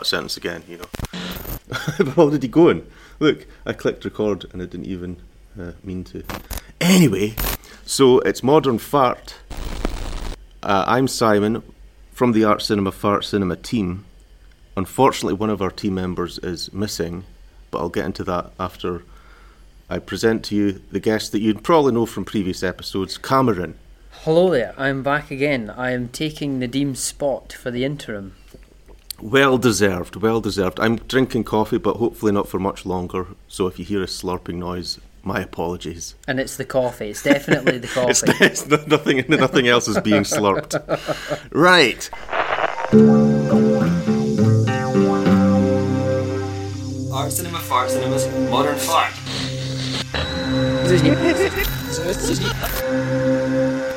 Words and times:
that 0.00 0.06
sentence 0.06 0.36
again, 0.36 0.62
you 0.66 0.78
know. 0.78 0.84
I've 1.98 2.18
already 2.18 2.48
going. 2.48 2.86
Look, 3.18 3.46
I 3.66 3.74
clicked 3.74 4.04
record 4.04 4.46
and 4.52 4.62
I 4.62 4.64
didn't 4.64 4.86
even 4.86 5.20
uh, 5.60 5.72
mean 5.84 6.04
to. 6.04 6.24
Anyway, 6.80 7.34
so 7.84 8.18
it's 8.20 8.42
Modern 8.42 8.78
Fart. 8.78 9.36
Uh, 10.62 10.84
I'm 10.86 11.06
Simon 11.06 11.62
from 12.12 12.32
the 12.32 12.44
Art 12.44 12.62
Cinema 12.62 12.92
Fart 12.92 13.24
Cinema 13.24 13.56
team. 13.56 14.06
Unfortunately, 14.74 15.34
one 15.34 15.50
of 15.50 15.60
our 15.60 15.70
team 15.70 15.94
members 15.94 16.38
is 16.38 16.72
missing, 16.72 17.24
but 17.70 17.78
I'll 17.78 17.90
get 17.90 18.06
into 18.06 18.24
that 18.24 18.52
after 18.58 19.02
I 19.90 19.98
present 19.98 20.44
to 20.46 20.56
you 20.56 20.80
the 20.90 21.00
guest 21.00 21.32
that 21.32 21.40
you'd 21.40 21.62
probably 21.62 21.92
know 21.92 22.06
from 22.06 22.24
previous 22.24 22.62
episodes, 22.62 23.18
Cameron. 23.18 23.78
Hello 24.22 24.50
there, 24.50 24.74
I'm 24.78 25.02
back 25.02 25.30
again. 25.30 25.68
I 25.68 25.90
am 25.90 26.08
taking 26.08 26.58
Nadim's 26.58 27.00
spot 27.00 27.52
for 27.52 27.70
the 27.70 27.84
interim. 27.84 28.34
Well 29.22 29.58
deserved, 29.58 30.16
well 30.16 30.40
deserved. 30.40 30.80
I'm 30.80 30.96
drinking 30.96 31.44
coffee, 31.44 31.78
but 31.78 31.96
hopefully 31.96 32.32
not 32.32 32.48
for 32.48 32.58
much 32.58 32.86
longer. 32.86 33.26
So 33.48 33.66
if 33.66 33.78
you 33.78 33.84
hear 33.84 34.02
a 34.02 34.06
slurping 34.06 34.54
noise, 34.54 34.98
my 35.22 35.40
apologies. 35.40 36.14
And 36.26 36.40
it's 36.40 36.56
the 36.56 36.64
coffee. 36.64 37.10
It's 37.10 37.22
definitely 37.22 37.78
the 37.78 37.86
coffee. 37.94 38.10
It's, 38.10 38.22
it's 38.66 38.86
nothing. 38.86 39.24
Nothing 39.28 39.68
else 39.68 39.88
is 39.88 40.00
being 40.00 40.22
slurped. 40.22 40.80
Right. 41.52 42.08
Art 47.12 47.32
Cinema 47.32 47.58
Fart 47.58 47.90
Cinema's 47.90 48.26
Modern 48.50 48.76
Fart. 48.76 49.12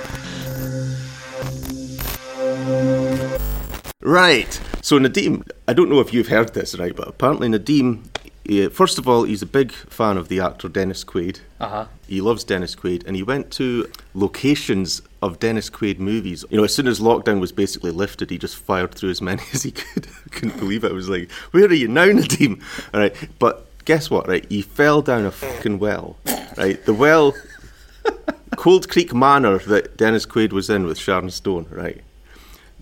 Right. 4.04 4.60
So 4.82 5.00
Nadim, 5.00 5.50
I 5.68 5.74
don't 5.74 5.90
know 5.90 6.02
if 6.02 6.14
you've 6.14 6.28
heard 6.28 6.54
this, 6.54 6.78
right? 6.78 6.96
But 6.96 7.08
apparently 7.08 7.48
Nadim, 7.48 8.04
eh, 8.50 8.68
first 8.68 8.98
of 8.98 9.08
all, 9.08 9.24
he's 9.24 9.42
a 9.42 9.46
big 9.46 9.72
fan 9.72 10.18
of 10.18 10.28
the 10.28 10.42
actor 10.42 10.68
Dennis 10.68 11.06
Quaid. 11.06 11.40
Uh 11.60 11.70
huh. 11.70 11.86
He 12.06 12.20
loves 12.20 12.44
Dennis 12.44 12.76
Quaid, 12.76 13.06
and 13.08 13.16
he 13.16 13.24
went 13.24 13.50
to 13.52 13.90
locations 14.14 15.02
of 15.22 15.40
Dennis 15.40 15.70
Quaid 15.70 16.00
movies. 16.00 16.44
You 16.50 16.58
know, 16.58 16.66
as 16.66 16.76
soon 16.76 16.88
as 16.88 17.00
lockdown 17.00 17.40
was 17.40 17.54
basically 17.54 17.92
lifted, 17.92 18.30
he 18.30 18.38
just 18.38 18.58
fired 18.58 18.94
through 18.94 19.12
as 19.12 19.22
many 19.30 19.42
as 19.54 19.64
he 19.64 19.72
could. 19.72 20.08
I 20.08 20.30
couldn't 20.36 20.60
believe 20.60 20.84
it. 20.84 20.92
I 20.92 20.94
was 20.94 21.08
like, 21.10 21.32
"Where 21.52 21.66
are 21.66 21.74
you 21.74 21.88
now, 21.88 22.08
Nadim?" 22.08 22.62
All 22.94 23.00
right, 23.00 23.16
but 23.40 23.68
guess 23.86 24.10
what? 24.10 24.28
Right, 24.28 24.46
he 24.50 24.62
fell 24.62 25.02
down 25.02 25.26
a 25.26 25.32
fucking 25.32 25.80
well. 25.80 26.18
Right, 26.58 26.84
the 26.86 26.94
well, 26.94 27.34
Cold 28.58 28.90
Creek 28.90 29.14
Manor 29.14 29.60
that 29.60 29.96
Dennis 29.96 30.26
Quaid 30.26 30.52
was 30.52 30.70
in 30.70 30.86
with 30.86 30.98
Sharon 31.00 31.30
Stone. 31.30 31.68
Right, 31.72 32.04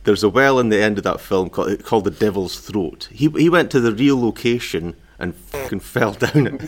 there's 0.03 0.23
a 0.23 0.29
well 0.29 0.59
in 0.59 0.69
the 0.69 0.81
end 0.81 0.97
of 0.97 1.03
that 1.03 1.21
film 1.21 1.49
called, 1.49 1.83
called 1.83 2.05
the 2.05 2.11
Devil's 2.11 2.59
Throat. 2.59 3.09
He 3.11 3.29
he 3.29 3.49
went 3.49 3.71
to 3.71 3.79
the 3.79 3.93
real 3.93 4.19
location 4.19 4.95
and 5.19 5.35
fucking 5.35 5.79
fell 5.93 6.13
down 6.13 6.47
it. 6.47 6.61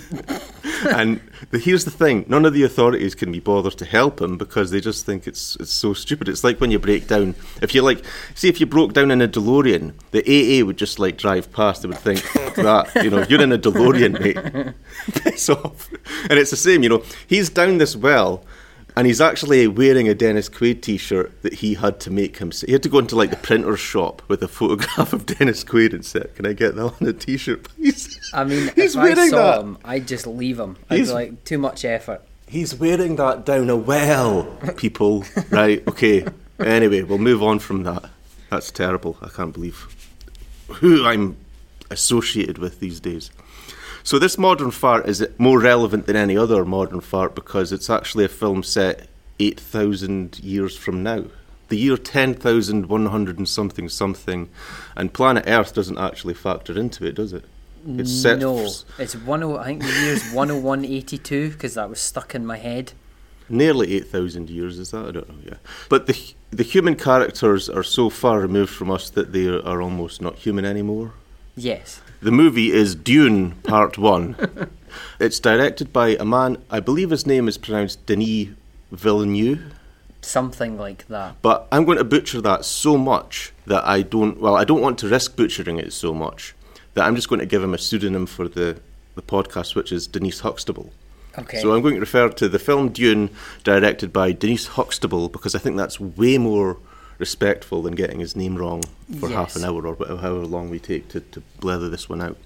and 0.86 1.20
the, 1.50 1.60
here's 1.60 1.86
the 1.86 1.92
thing: 1.92 2.26
none 2.28 2.46
of 2.46 2.54
the 2.54 2.64
authorities 2.64 3.16
can 3.16 3.32
be 3.32 3.40
bothered 3.40 3.78
to 3.80 3.86
help 3.86 4.22
him 4.22 4.38
because 4.38 4.72
they 4.72 4.80
just 4.80 5.06
think 5.06 5.28
it's 5.28 5.56
it's 5.58 5.72
so 5.72 5.94
stupid. 5.94 6.30
It's 6.30 6.44
like 6.44 6.62
when 6.62 6.72
you 6.72 6.80
break 6.80 7.08
down. 7.08 7.36
If 7.62 7.74
you 7.74 7.82
like, 7.82 8.04
see, 8.36 8.50
if 8.50 8.60
you 8.60 8.66
broke 8.66 8.94
down 8.94 9.12
in 9.12 9.22
a 9.22 9.28
DeLorean, 9.28 9.94
the 10.12 10.22
AA 10.22 10.66
would 10.66 10.78
just 10.78 11.00
like 11.00 11.18
drive 11.18 11.52
past. 11.52 11.82
They 11.82 11.88
would 11.88 11.98
think 11.98 12.22
that, 12.56 12.92
you 13.04 13.10
know, 13.10 13.26
you're 13.28 13.42
in 13.42 13.52
a 13.52 13.58
DeLorean, 13.58 14.20
mate. 14.20 14.74
Piss 15.24 15.50
off. 15.50 15.90
And 16.30 16.40
it's 16.40 16.52
the 16.52 16.58
same, 16.58 16.84
you 16.84 16.90
know. 16.90 17.04
He's 17.28 17.50
down 17.50 17.80
this 17.80 17.96
well. 17.96 18.46
And 18.96 19.08
he's 19.08 19.20
actually 19.22 19.66
wearing 19.68 20.08
a 20.08 20.14
Dennis 20.14 20.50
Quaid 20.50 20.82
T-shirt 20.84 21.42
that 21.42 21.54
he 21.54 21.74
had 21.74 22.00
to 22.02 22.12
make 22.12 22.38
him. 22.38 22.52
He 22.52 22.72
had 22.74 22.84
to 22.84 22.90
go 22.90 23.00
into 23.00 23.16
like 23.16 23.32
the 23.32 23.38
printer's 23.38 23.80
shop 23.80 24.22
with 24.28 24.44
a 24.44 24.48
photograph 24.48 25.14
of 25.14 25.26
Dennis 25.26 25.64
Quaid 25.64 25.94
and 25.94 26.06
say, 26.06 26.26
"Can 26.36 26.46
I 26.46 26.54
get 26.54 26.76
that 26.76 26.94
on 27.02 27.08
a 27.08 27.14
T-shirt, 27.14 27.64
please?" 27.64 28.20
I 28.34 28.44
mean, 28.44 28.72
he's 28.76 28.94
if 28.96 29.02
I 29.02 29.04
wearing 29.06 29.30
saw 29.32 29.52
that. 29.54 29.62
him, 29.62 29.78
I'd 29.84 30.08
just 30.08 30.28
leave 30.28 30.60
him. 30.60 30.78
I'd 30.92 30.98
He's- 30.98 31.08
be 31.10 31.14
like, 31.14 31.44
too 31.44 31.58
much 31.58 31.84
effort. 31.86 32.22
He's 32.48 32.76
wearing 32.76 33.16
that 33.16 33.46
down 33.48 33.70
a 33.72 33.76
well, 33.76 34.44
people. 34.78 35.26
right? 35.50 35.82
Okay. 35.88 36.24
Anyway, 36.60 37.02
we'll 37.02 37.18
move 37.18 37.42
on 37.42 37.58
from 37.58 37.82
that. 37.84 38.06
That's 38.52 38.70
terrible. 38.70 39.18
I 39.24 39.30
can't 39.30 39.54
believe 39.54 39.88
who 40.68 41.04
I'm 41.04 41.36
associated 41.90 42.60
with 42.60 42.80
these 42.80 43.00
days. 43.00 43.32
So 44.04 44.20
this 44.20 44.38
modern 44.38 44.72
fart 44.72 45.08
is 45.08 45.26
more 45.38 45.60
relevant 45.60 46.08
than 46.08 46.16
any 46.16 46.38
other 46.38 46.66
modern 46.66 47.02
fart 47.02 47.36
because 47.36 47.72
it's 47.72 47.90
actually 47.90 48.26
a 48.26 48.30
film 48.30 48.62
set 48.64 49.08
eight 49.40 49.60
thousand 49.60 50.40
years 50.40 50.76
from 50.78 51.04
now. 51.04 51.26
The 51.70 51.78
year 51.78 51.98
ten 51.98 52.34
thousand 52.34 52.88
one 52.88 53.06
hundred 53.08 53.38
and 53.38 53.48
something 53.48 53.88
something, 53.90 54.50
and 54.96 55.14
planet 55.14 55.46
Earth 55.48 55.74
doesn't 55.74 55.98
actually 55.98 56.34
factor 56.34 56.78
into 56.78 57.06
it, 57.06 57.16
does 57.16 57.34
it? 57.34 57.46
It's 57.88 58.12
set 58.12 58.40
no, 58.40 58.60
f- 58.66 58.84
it's 58.98 59.16
one. 59.16 59.44
oh- 59.44 59.58
I 59.58 59.66
think 59.66 59.82
the 59.84 59.90
year's 60.02 60.32
one 60.32 60.50
hundred 60.50 60.64
one 60.64 60.86
eighty 60.86 61.18
two 61.18 61.50
because 61.52 61.74
that 61.76 61.90
was 61.90 62.00
stuck 62.00 62.36
in 62.36 62.46
my 62.46 62.58
head. 62.58 62.94
nearly 63.50 63.94
8,000 63.96 64.50
years, 64.50 64.80
is 64.80 64.92
that? 64.92 65.06
I 65.06 65.12
don't 65.12 65.28
know, 65.30 65.36
yeah. 65.46 65.58
But 65.90 66.08
the, 66.08 66.18
the 66.50 66.64
human 66.64 66.96
characters 66.96 67.70
are 67.70 67.84
so 67.84 68.10
far 68.10 68.40
removed 68.40 68.72
from 68.74 68.90
us 68.90 69.10
that 69.12 69.34
they 69.34 69.48
are 69.48 69.82
almost 69.82 70.22
not 70.22 70.38
human 70.38 70.64
anymore. 70.66 71.12
Yes. 71.56 72.02
The 72.24 72.32
movie 72.32 72.72
is 72.72 72.96
Dune 72.96 73.52
Part 73.64 73.98
1. 73.98 74.70
it's 75.20 75.42
directed 75.42 75.92
by 75.92 76.16
a 76.16 76.24
man, 76.24 76.58
I 76.70 76.80
believe 76.80 77.10
his 77.10 77.28
name 77.28 77.50
is 77.50 77.58
pronounced 77.58 78.06
Denis 78.06 78.48
Villeneuve, 78.94 79.74
Something 80.22 80.78
like 80.78 81.06
that. 81.10 81.36
but 81.42 81.68
I'm 81.70 81.84
going 81.84 81.98
to 81.98 82.06
butcher 82.06 82.40
that 82.40 82.64
so 82.64 82.98
much 82.98 83.52
that 83.66 83.86
I 83.86 84.04
don't, 84.04 84.40
well, 84.40 84.56
I 84.56 84.64
don't 84.64 84.80
want 84.80 85.00
to 85.00 85.10
risk 85.10 85.36
butchering 85.36 85.80
it 85.80 85.92
so 85.92 86.14
much 86.14 86.56
that 86.94 87.06
I'm 87.06 87.18
just 87.18 87.28
going 87.28 87.42
to 87.42 87.46
give 87.46 87.62
him 87.62 87.74
a 87.74 87.78
pseudonym 87.78 88.26
for 88.26 88.48
the, 88.48 88.80
the 89.16 89.22
podcast, 89.22 89.76
which 89.76 89.92
is 89.92 90.08
Denise 90.08 90.40
Huxtable. 90.40 90.94
Okay. 91.38 91.60
So 91.60 91.74
I'm 91.74 91.82
going 91.82 91.96
to 91.96 92.00
refer 92.00 92.30
to 92.30 92.48
the 92.48 92.58
film 92.58 92.88
Dune, 92.88 93.32
directed 93.66 94.14
by 94.14 94.32
Denise 94.32 94.68
Huxtable, 94.68 95.28
because 95.28 95.56
I 95.56 95.60
think 95.60 95.76
that's 95.76 96.00
way 96.00 96.38
more 96.38 96.78
respectful 97.20 97.82
than 97.82 97.96
getting 97.96 98.20
his 98.20 98.36
name 98.36 98.56
wrong 98.56 98.84
for 99.20 99.30
half 99.30 99.56
an 99.56 99.64
hour 99.64 99.86
or 99.86 99.94
whatever, 99.94 100.20
however 100.22 100.46
long 100.46 100.70
we 100.70 100.80
take 100.80 101.08
to, 101.10 101.20
to 101.20 101.42
blether 101.60 101.90
this 101.90 102.10
one 102.10 102.22
out. 102.22 102.38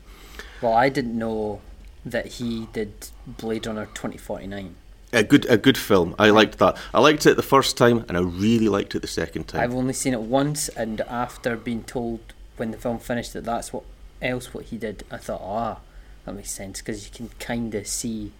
well, 0.61 0.73
I 0.73 0.89
didn't 0.89 1.17
know 1.17 1.61
that 2.05 2.27
he 2.33 2.67
did 2.73 3.09
Blade 3.25 3.65
Runner 3.67 3.87
twenty 3.93 4.17
forty 4.17 4.47
nine. 4.47 4.75
A 5.13 5.23
good, 5.23 5.45
a 5.49 5.57
good 5.57 5.77
film. 5.77 6.15
I 6.19 6.29
liked 6.31 6.57
that. 6.59 6.77
I 6.93 6.99
liked 6.99 7.25
it 7.25 7.37
the 7.37 7.43
first 7.43 7.77
time, 7.77 8.03
and 8.09 8.17
I 8.17 8.21
really 8.21 8.67
liked 8.67 8.93
it 8.93 8.99
the 9.01 9.07
second 9.07 9.45
time. 9.47 9.61
I've 9.61 9.73
only 9.73 9.93
seen 9.93 10.13
it 10.13 10.19
once, 10.21 10.67
and 10.69 10.99
after 11.01 11.55
being 11.55 11.83
told 11.83 12.19
when 12.57 12.71
the 12.71 12.77
film 12.77 12.99
finished 12.99 13.31
that 13.33 13.45
that's 13.45 13.71
what 13.71 13.83
else 14.21 14.53
what 14.53 14.65
he 14.65 14.77
did, 14.77 15.03
I 15.09 15.15
thought, 15.17 15.41
ah, 15.41 15.79
that 16.25 16.33
makes 16.35 16.51
sense 16.51 16.79
because 16.81 17.05
you 17.05 17.11
can 17.15 17.29
kind 17.39 17.73
of 17.73 17.87
see 17.87 18.31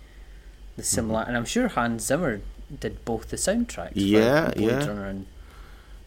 the 0.75 0.81
Mm-hmm. 0.81 0.83
similar. 0.83 1.21
And 1.25 1.37
I'm 1.37 1.45
sure 1.45 1.69
Hans 1.69 2.03
Zimmer 2.05 2.41
did 2.81 3.03
both 3.05 3.29
the 3.29 3.37
soundtracks. 3.37 3.93
for 3.93 3.99
Yeah, 3.99 4.51
Blade 4.51 4.65
yeah. 4.67 4.85
Runner 4.85 5.05
and 5.05 5.25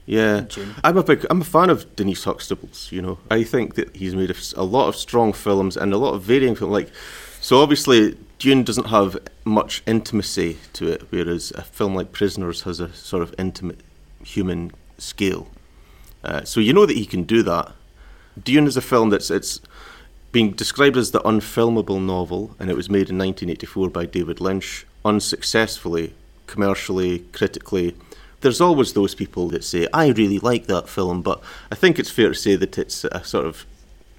Yeah, 0.07 0.47
I'm 0.83 0.97
a 0.97 1.05
big, 1.05 1.25
I'm 1.31 1.43
a 1.43 1.45
fan 1.45 1.71
of 1.71 1.95
Denise 1.95 2.25
Huxtable's. 2.25 2.91
You 2.91 3.03
know, 3.03 3.19
I 3.31 3.45
think 3.45 3.75
that 3.75 3.95
he's 3.95 4.15
made 4.15 4.35
a 4.57 4.65
lot 4.65 4.89
of 4.89 4.97
strong 4.97 5.33
films 5.33 5.77
and 5.77 5.93
a 5.93 5.99
lot 5.99 6.15
of 6.15 6.23
varying 6.23 6.57
films. 6.57 6.73
Like, 6.73 6.91
so 7.41 7.63
obviously 7.63 8.17
Dune 8.39 8.65
doesn't 8.65 8.89
have 8.89 9.19
much 9.45 9.83
intimacy 9.87 10.59
to 10.73 10.89
it, 10.89 11.03
whereas 11.11 11.53
a 11.53 11.63
film 11.63 11.95
like 11.95 12.11
Prisoners 12.11 12.63
has 12.63 12.81
a 12.81 12.93
sort 12.93 13.23
of 13.23 13.35
intimate 13.39 13.81
human 14.25 14.73
scale. 14.99 15.49
Uh, 16.25 16.45
so 16.45 16.61
you 16.61 16.73
know 16.73 16.87
that 16.87 16.97
he 16.97 17.07
can 17.07 17.25
do 17.25 17.43
that. 17.43 17.73
Dune 18.43 18.67
is 18.67 18.77
a 18.77 18.83
film 18.83 19.11
that's 19.11 19.31
it's 19.31 19.61
being 20.33 20.53
described 20.53 20.97
as 20.97 21.11
the 21.11 21.21
unfilmable 21.21 22.01
novel, 22.01 22.55
and 22.59 22.71
it 22.71 22.77
was 22.77 22.89
made 22.89 23.11
in 23.11 23.19
1984 23.19 23.91
by 23.91 24.07
David 24.07 24.41
Lynch, 24.41 24.87
unsuccessfully, 25.05 26.15
commercially, 26.47 27.21
critically. 27.33 27.97
There's 28.41 28.61
always 28.61 28.93
those 28.95 29.15
people 29.15 29.49
that 29.49 29.65
say, 29.65 29.87
I 29.93 30.09
really 30.09 30.39
like 30.39 30.67
that 30.67 30.89
film, 30.89 31.23
but 31.23 31.43
I 31.71 31.75
think 31.75 31.99
it's 31.99 32.11
fair 32.11 32.29
to 32.29 32.35
say 32.35 32.57
that 32.57 32.79
it's 32.79 33.05
a 33.05 33.23
sort 33.23 33.47
of 33.47 33.67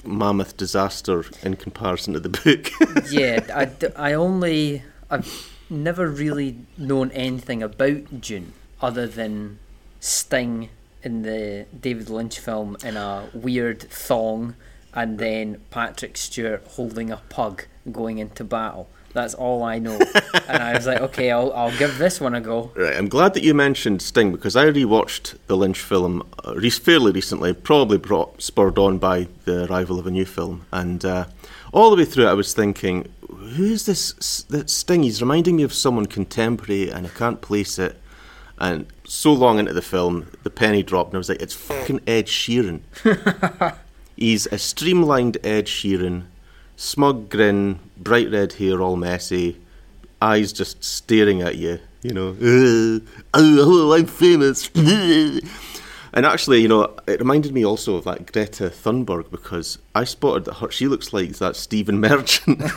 mammoth 0.03 0.57
disaster 0.57 1.25
in 1.43 1.55
comparison 1.55 2.13
to 2.13 2.19
the 2.19 2.29
book. 2.29 2.71
yeah, 3.11 3.39
I, 3.53 4.11
I 4.11 4.13
only 4.13 4.83
I've 5.09 5.51
never 5.69 6.07
really 6.07 6.57
known 6.77 7.11
anything 7.11 7.63
about 7.63 8.21
Dune 8.21 8.53
other 8.81 9.07
than 9.07 9.59
Sting 9.99 10.69
in 11.03 11.23
the 11.23 11.65
David 11.79 12.09
Lynch 12.09 12.39
film 12.39 12.77
in 12.83 12.97
a 12.97 13.29
weird 13.33 13.81
thong, 13.81 14.55
and 14.93 15.17
then 15.19 15.61
Patrick 15.69 16.17
Stewart 16.17 16.63
holding 16.71 17.11
a 17.11 17.17
pug 17.29 17.65
going 17.91 18.17
into 18.17 18.43
battle. 18.43 18.89
That's 19.13 19.33
all 19.33 19.63
I 19.63 19.77
know, 19.79 19.99
and 20.47 20.63
I 20.63 20.73
was 20.73 20.87
like, 20.87 21.01
okay, 21.01 21.31
I'll 21.31 21.51
I'll 21.53 21.77
give 21.77 21.97
this 21.97 22.21
one 22.21 22.33
a 22.33 22.41
go. 22.41 22.71
Right, 22.75 22.95
I'm 22.95 23.09
glad 23.09 23.33
that 23.33 23.43
you 23.43 23.53
mentioned 23.53 24.01
Sting 24.01 24.31
because 24.31 24.55
I 24.55 24.65
rewatched 24.65 25.37
the 25.47 25.57
Lynch 25.57 25.79
film 25.79 26.27
uh, 26.45 26.53
re- 26.55 26.69
fairly 26.69 27.11
recently, 27.11 27.53
probably 27.53 27.97
brought 27.97 28.41
spurred 28.41 28.77
on 28.77 28.99
by 28.99 29.27
the 29.45 29.69
arrival 29.69 29.99
of 29.99 30.07
a 30.07 30.11
new 30.11 30.25
film, 30.25 30.65
and 30.71 31.03
uh, 31.03 31.25
all 31.73 31.89
the 31.89 31.97
way 31.97 32.05
through 32.05 32.27
I 32.27 32.33
was 32.33 32.53
thinking, 32.53 33.11
who 33.27 33.65
is 33.65 33.85
this 33.85 34.43
that 34.43 34.69
Sting? 34.69 35.03
He's 35.03 35.21
reminding 35.21 35.57
me 35.57 35.63
of 35.63 35.73
someone 35.73 36.05
contemporary, 36.05 36.89
and 36.89 37.05
I 37.05 37.09
can't 37.09 37.41
place 37.41 37.77
it. 37.77 37.97
And 38.57 38.85
so 39.05 39.33
long 39.33 39.57
into 39.57 39.73
the 39.73 39.81
film, 39.81 40.27
the 40.43 40.49
penny 40.51 40.83
dropped, 40.83 41.09
and 41.09 41.15
I 41.15 41.17
was 41.17 41.29
like, 41.29 41.41
it's 41.41 41.55
fucking 41.55 42.01
Ed 42.05 42.27
Sheeran. 42.27 42.81
He's 44.15 44.45
a 44.47 44.59
streamlined 44.59 45.37
Ed 45.43 45.65
Sheeran, 45.65 46.25
smug 46.81 47.29
grin, 47.29 47.79
bright 47.95 48.31
red 48.31 48.53
hair, 48.53 48.81
all 48.81 48.95
messy, 48.95 49.57
eyes 50.19 50.51
just 50.51 50.83
staring 50.83 51.41
at 51.41 51.55
you. 51.55 51.79
You 52.01 52.13
know, 52.13 52.29
"Uh, 52.29 52.99
oh, 53.35 53.93
I'm 53.93 54.07
famous. 54.07 54.69
And 56.13 56.25
actually, 56.25 56.61
you 56.61 56.67
know, 56.67 56.93
it 57.07 57.19
reminded 57.19 57.53
me 57.53 57.65
also 57.65 57.95
of 57.95 58.03
that 58.03 58.29
Greta 58.33 58.65
Thunberg 58.65 59.31
because 59.31 59.77
I 59.95 60.03
spotted 60.03 60.43
that 60.43 60.55
her, 60.55 60.69
she 60.69 60.89
looks 60.89 61.13
like 61.13 61.37
that 61.37 61.55
Stephen 61.55 62.01
Merchant. 62.01 62.61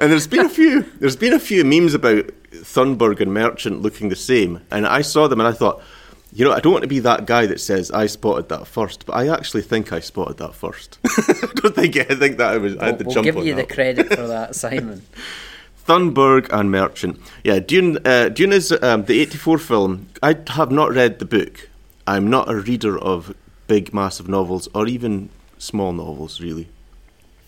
and 0.00 0.10
there's 0.10 0.26
been 0.26 0.46
a 0.46 0.48
few 0.48 0.84
there's 0.98 1.14
been 1.14 1.34
a 1.34 1.38
few 1.38 1.64
memes 1.64 1.94
about 1.94 2.26
Thunberg 2.50 3.20
and 3.20 3.32
Merchant 3.32 3.82
looking 3.82 4.08
the 4.08 4.16
same, 4.16 4.60
and 4.72 4.88
I 4.88 5.02
saw 5.02 5.28
them 5.28 5.38
and 5.38 5.48
I 5.48 5.52
thought, 5.52 5.80
you 6.32 6.44
know, 6.44 6.52
I 6.52 6.60
don't 6.60 6.72
want 6.72 6.82
to 6.82 6.88
be 6.88 7.00
that 7.00 7.26
guy 7.26 7.46
that 7.46 7.60
says 7.60 7.90
I 7.90 8.06
spotted 8.06 8.48
that 8.50 8.66
first, 8.66 9.04
but 9.06 9.14
I 9.14 9.28
actually 9.28 9.62
think 9.62 9.92
I 9.92 10.00
spotted 10.00 10.38
that 10.38 10.54
first. 10.54 10.98
I 11.04 11.48
don't 11.56 11.74
think 11.74 11.96
I 11.96 12.04
think 12.14 12.38
that 12.38 12.52
I 12.52 12.58
was 12.58 12.76
I 12.76 12.86
had 12.86 12.98
the 12.98 13.04
we'll 13.04 13.14
jump 13.14 13.24
give 13.24 13.36
on 13.36 13.44
you 13.46 13.54
that. 13.54 13.68
the 13.68 13.74
credit 13.74 14.08
for 14.14 14.26
that, 14.26 14.54
Simon. 14.62 15.02
Thunberg 15.86 16.48
and 16.52 16.70
Merchant. 16.70 17.20
Yeah, 17.42 17.58
Dune. 17.58 17.98
Uh, 18.04 18.28
Dune 18.28 18.52
is 18.52 18.70
um, 18.82 19.04
the 19.06 19.20
'84 19.20 19.58
film. 19.58 20.06
I 20.22 20.36
have 20.48 20.70
not 20.70 20.92
read 20.92 21.18
the 21.18 21.24
book. 21.24 21.68
I'm 22.06 22.30
not 22.30 22.48
a 22.50 22.56
reader 22.56 22.98
of 22.98 23.34
big, 23.66 23.92
massive 23.92 24.28
novels 24.28 24.68
or 24.74 24.86
even 24.86 25.30
small 25.58 25.92
novels. 25.92 26.40
Really, 26.40 26.68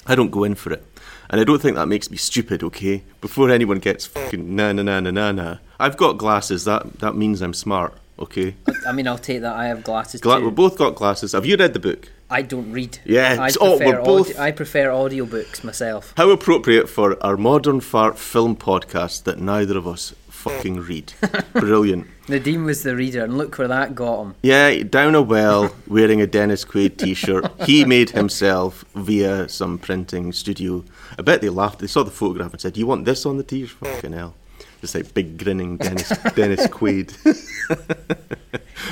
I 0.06 0.16
don't 0.16 0.30
go 0.30 0.42
in 0.42 0.56
for 0.56 0.72
it, 0.72 0.84
and 1.30 1.40
I 1.40 1.44
don't 1.44 1.62
think 1.62 1.76
that 1.76 1.86
makes 1.86 2.10
me 2.10 2.16
stupid. 2.16 2.64
Okay, 2.64 3.04
before 3.20 3.48
anyone 3.50 3.78
gets 3.78 4.06
fucking 4.06 4.56
na 4.56 4.72
na 4.72 4.82
na 4.82 4.98
na 4.98 5.10
na 5.12 5.30
na. 5.30 5.58
I've 5.78 5.96
got 5.96 6.18
glasses. 6.18 6.64
That 6.64 6.98
that 6.98 7.14
means 7.14 7.42
I'm 7.42 7.54
smart. 7.54 7.94
Okay, 8.22 8.54
I 8.86 8.92
mean, 8.92 9.08
I'll 9.08 9.18
take 9.18 9.40
that. 9.40 9.54
I 9.54 9.66
have 9.66 9.82
glasses 9.82 10.20
Gla- 10.20 10.38
too. 10.38 10.46
we've 10.46 10.54
both 10.54 10.78
got 10.78 10.94
glasses. 10.94 11.32
Have 11.32 11.44
you 11.44 11.56
read 11.56 11.72
the 11.72 11.80
book? 11.80 12.08
I 12.30 12.42
don't 12.42 12.72
read. 12.72 12.98
Yeah, 13.04 13.36
I 13.40 13.50
oh, 13.60 13.76
prefer, 13.76 13.84
we're 13.98 14.04
both- 14.04 14.30
audi- 14.30 14.38
I 14.38 14.52
prefer 14.52 14.86
audiobooks 14.88 15.64
myself. 15.64 16.14
How 16.16 16.30
appropriate 16.30 16.88
for 16.88 17.22
our 17.22 17.36
modern 17.36 17.80
fart 17.80 18.18
film 18.18 18.56
podcast 18.56 19.24
that 19.24 19.38
neither 19.38 19.76
of 19.76 19.86
us 19.86 20.14
fucking 20.28 20.80
read. 20.80 21.12
Brilliant. 21.52 22.06
Nadim 22.26 22.64
was 22.64 22.82
the 22.82 22.96
reader, 22.96 23.24
and 23.24 23.36
look 23.36 23.58
where 23.58 23.68
that 23.68 23.94
got 23.94 24.22
him. 24.22 24.34
Yeah, 24.42 24.82
down 24.82 25.14
a 25.14 25.22
well, 25.22 25.74
wearing 25.86 26.20
a 26.20 26.26
Dennis 26.26 26.64
Quaid 26.64 26.96
T-shirt. 26.96 27.50
He 27.66 27.84
made 27.84 28.10
himself 28.10 28.84
via 28.94 29.48
some 29.48 29.78
printing 29.78 30.32
studio. 30.32 30.84
I 31.18 31.22
bet 31.22 31.40
they 31.40 31.48
laughed. 31.48 31.80
They 31.80 31.86
saw 31.86 32.02
the 32.02 32.10
photograph 32.10 32.52
and 32.52 32.60
said, 32.60 32.76
"You 32.76 32.86
want 32.86 33.04
this 33.04 33.26
on 33.26 33.36
the 33.36 33.42
T-shirt?" 33.44 33.78
Fucking 33.78 34.12
hell! 34.12 34.34
Just 34.82 34.96
like 34.96 35.14
big 35.14 35.38
grinning 35.38 35.76
Dennis 35.76 36.08
Dennis 36.34 36.66
Quaid. 36.66 37.14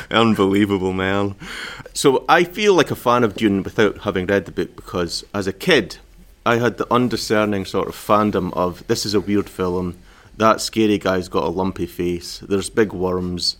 Unbelievable, 0.12 0.92
man. 0.92 1.34
So 1.94 2.24
I 2.28 2.44
feel 2.44 2.74
like 2.74 2.92
a 2.92 2.96
fan 2.96 3.24
of 3.24 3.34
Dune 3.34 3.64
without 3.64 3.98
having 3.98 4.26
read 4.26 4.44
the 4.44 4.52
book 4.52 4.76
because 4.76 5.24
as 5.34 5.48
a 5.48 5.52
kid, 5.52 5.98
I 6.46 6.58
had 6.58 6.78
the 6.78 6.86
undiscerning 6.92 7.64
sort 7.64 7.88
of 7.88 7.96
fandom 7.96 8.52
of 8.54 8.86
this 8.86 9.04
is 9.04 9.14
a 9.14 9.20
weird 9.20 9.50
film. 9.50 9.98
That 10.36 10.60
scary 10.60 10.96
guy's 10.96 11.28
got 11.28 11.42
a 11.42 11.48
lumpy 11.48 11.86
face. 11.86 12.38
There's 12.38 12.70
big 12.70 12.92
worms. 12.92 13.56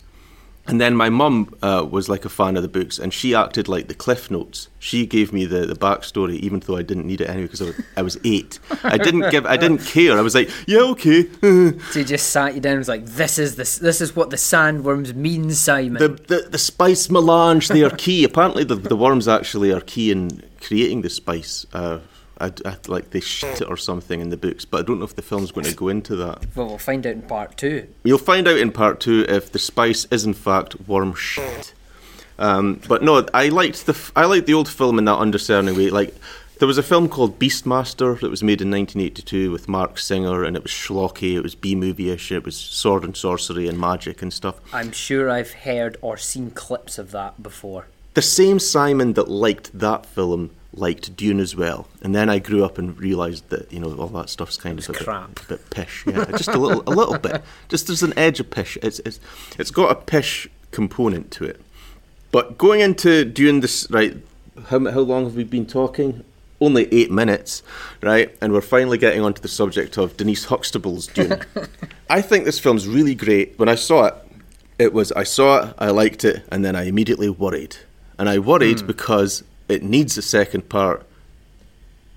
And 0.71 0.79
then 0.79 0.95
my 0.95 1.09
mum 1.09 1.53
uh, 1.61 1.85
was 1.89 2.07
like 2.07 2.23
a 2.23 2.29
fan 2.29 2.55
of 2.55 2.63
the 2.63 2.69
books, 2.69 2.97
and 2.97 3.13
she 3.13 3.35
acted 3.35 3.67
like 3.67 3.89
the 3.89 3.93
Cliff 3.93 4.31
Notes. 4.31 4.69
She 4.79 5.05
gave 5.05 5.33
me 5.33 5.43
the, 5.43 5.65
the 5.65 5.75
backstory, 5.75 6.35
even 6.35 6.61
though 6.61 6.77
I 6.77 6.81
didn't 6.81 7.05
need 7.05 7.19
it 7.19 7.29
anyway 7.29 7.47
because 7.47 7.61
I 7.61 7.65
was, 7.65 7.81
I 7.97 8.01
was 8.01 8.17
eight. 8.23 8.57
I 8.81 8.97
didn't 8.97 9.29
give, 9.31 9.45
I 9.45 9.57
didn't 9.57 9.79
care. 9.79 10.17
I 10.17 10.21
was 10.21 10.33
like, 10.33 10.49
yeah, 10.67 10.79
okay. 10.93 11.27
So 11.91 11.99
he 11.99 12.05
just 12.05 12.29
sat 12.29 12.55
you 12.55 12.61
down 12.61 12.73
and 12.73 12.79
was 12.79 12.87
like, 12.87 13.05
"This 13.05 13.37
is 13.37 13.57
this. 13.57 13.79
This 13.79 13.99
is 13.99 14.15
what 14.15 14.29
the 14.29 14.37
sandworms 14.37 15.13
mean, 15.13 15.51
Simon." 15.51 15.99
the, 16.01 16.07
the 16.07 16.47
the 16.49 16.57
spice 16.57 17.09
melange, 17.09 17.67
they 17.67 17.83
are 17.83 17.89
key. 17.89 18.23
Apparently, 18.23 18.63
the 18.63 18.75
the 18.75 18.95
worms 18.95 19.27
actually 19.27 19.73
are 19.73 19.81
key 19.81 20.09
in 20.09 20.41
creating 20.61 21.01
the 21.01 21.09
spice. 21.09 21.65
Uh, 21.73 21.99
I, 22.41 22.51
I, 22.65 22.77
like 22.87 23.11
they 23.11 23.19
shit 23.19 23.61
it 23.61 23.67
or 23.69 23.77
something 23.77 24.19
in 24.19 24.29
the 24.29 24.37
books, 24.37 24.65
but 24.65 24.79
I 24.79 24.83
don't 24.83 24.99
know 24.99 25.05
if 25.05 25.15
the 25.15 25.21
film's 25.21 25.51
going 25.51 25.67
to 25.67 25.75
go 25.75 25.87
into 25.87 26.15
that. 26.17 26.45
well, 26.55 26.67
we'll 26.67 26.77
find 26.77 27.05
out 27.05 27.13
in 27.13 27.21
part 27.21 27.57
two. 27.57 27.87
You'll 28.03 28.17
find 28.17 28.47
out 28.47 28.57
in 28.57 28.71
part 28.71 28.99
two 28.99 29.25
if 29.29 29.51
the 29.51 29.59
spice 29.59 30.05
is 30.11 30.25
in 30.25 30.33
fact 30.33 30.87
worm 30.87 31.13
shit. 31.13 31.73
Um, 32.39 32.81
but 32.87 33.03
no, 33.03 33.27
I 33.33 33.49
liked 33.49 33.85
the 33.85 33.93
f- 33.93 34.11
I 34.15 34.25
liked 34.25 34.47
the 34.47 34.55
old 34.55 34.67
film 34.67 34.97
in 34.97 35.05
that 35.05 35.17
undiscerning 35.17 35.77
way. 35.77 35.91
Like 35.91 36.15
there 36.57 36.67
was 36.67 36.77
a 36.77 36.83
film 36.83 37.09
called 37.09 37.39
Beastmaster 37.39 38.19
that 38.19 38.29
was 38.29 38.43
made 38.43 38.61
in 38.61 38.69
1982 38.69 39.51
with 39.51 39.67
Marc 39.67 39.97
Singer, 39.97 40.43
and 40.43 40.55
it 40.55 40.63
was 40.63 40.71
schlocky, 40.71 41.35
it 41.35 41.41
was 41.41 41.55
B 41.55 41.73
movie-ish, 41.75 42.31
it 42.31 42.45
was 42.45 42.55
sword 42.55 43.03
and 43.03 43.17
sorcery 43.17 43.67
and 43.67 43.79
magic 43.79 44.21
and 44.21 44.31
stuff. 44.31 44.59
I'm 44.71 44.91
sure 44.91 45.29
I've 45.29 45.51
heard 45.51 45.97
or 46.01 46.17
seen 46.17 46.51
clips 46.51 46.97
of 46.97 47.11
that 47.11 47.41
before. 47.41 47.87
The 48.13 48.21
same 48.21 48.59
Simon 48.59 49.13
that 49.13 49.27
liked 49.27 49.77
that 49.77 50.05
film 50.05 50.51
liked 50.73 51.15
Dune 51.15 51.39
as 51.39 51.55
well, 51.55 51.87
and 52.01 52.15
then 52.15 52.29
I 52.29 52.39
grew 52.39 52.63
up 52.63 52.77
and 52.77 52.97
realised 52.99 53.49
that 53.49 53.71
you 53.71 53.79
know 53.79 53.93
all 53.95 54.07
that 54.07 54.29
stuff's 54.29 54.57
kind 54.57 54.79
of 54.79 54.89
a 54.89 54.93
bit, 54.93 55.07
a 55.07 55.27
bit 55.47 55.69
pish. 55.69 56.03
Yeah, 56.07 56.25
just 56.37 56.49
a 56.49 56.57
little, 56.57 56.83
a 56.87 56.95
little 56.95 57.17
bit. 57.17 57.43
Just 57.69 57.87
there's 57.87 58.03
an 58.03 58.17
edge 58.17 58.39
of 58.39 58.49
pish. 58.49 58.77
It's 58.81 58.99
it's 58.99 59.19
it's 59.59 59.71
got 59.71 59.91
a 59.91 59.95
pish 59.95 60.47
component 60.71 61.31
to 61.31 61.45
it. 61.45 61.61
But 62.31 62.57
going 62.57 62.79
into 62.79 63.25
Dune, 63.25 63.59
this 63.59 63.87
right? 63.89 64.17
How 64.67 64.79
how 64.91 65.01
long 65.01 65.25
have 65.25 65.35
we 65.35 65.43
been 65.43 65.65
talking? 65.65 66.23
Only 66.59 66.87
eight 66.93 67.09
minutes, 67.09 67.63
right? 68.01 68.35
And 68.39 68.53
we're 68.53 68.61
finally 68.61 68.99
getting 68.99 69.21
onto 69.21 69.41
the 69.41 69.47
subject 69.47 69.97
of 69.97 70.15
Denise 70.15 70.45
Huxtable's 70.45 71.07
Dune. 71.07 71.41
I 72.09 72.21
think 72.21 72.45
this 72.45 72.59
film's 72.59 72.87
really 72.87 73.15
great. 73.15 73.57
When 73.57 73.67
I 73.67 73.75
saw 73.75 74.05
it, 74.05 74.15
it 74.77 74.93
was 74.93 75.11
I 75.13 75.23
saw 75.23 75.63
it, 75.63 75.75
I 75.79 75.89
liked 75.89 76.23
it, 76.23 76.43
and 76.51 76.63
then 76.63 76.75
I 76.75 76.83
immediately 76.83 77.29
worried. 77.29 77.77
And 78.19 78.29
I 78.29 78.37
worried 78.37 78.81
hmm. 78.81 78.87
because 78.87 79.43
it 79.71 79.83
needs 79.83 80.17
a 80.17 80.21
second 80.21 80.69
part 80.69 81.05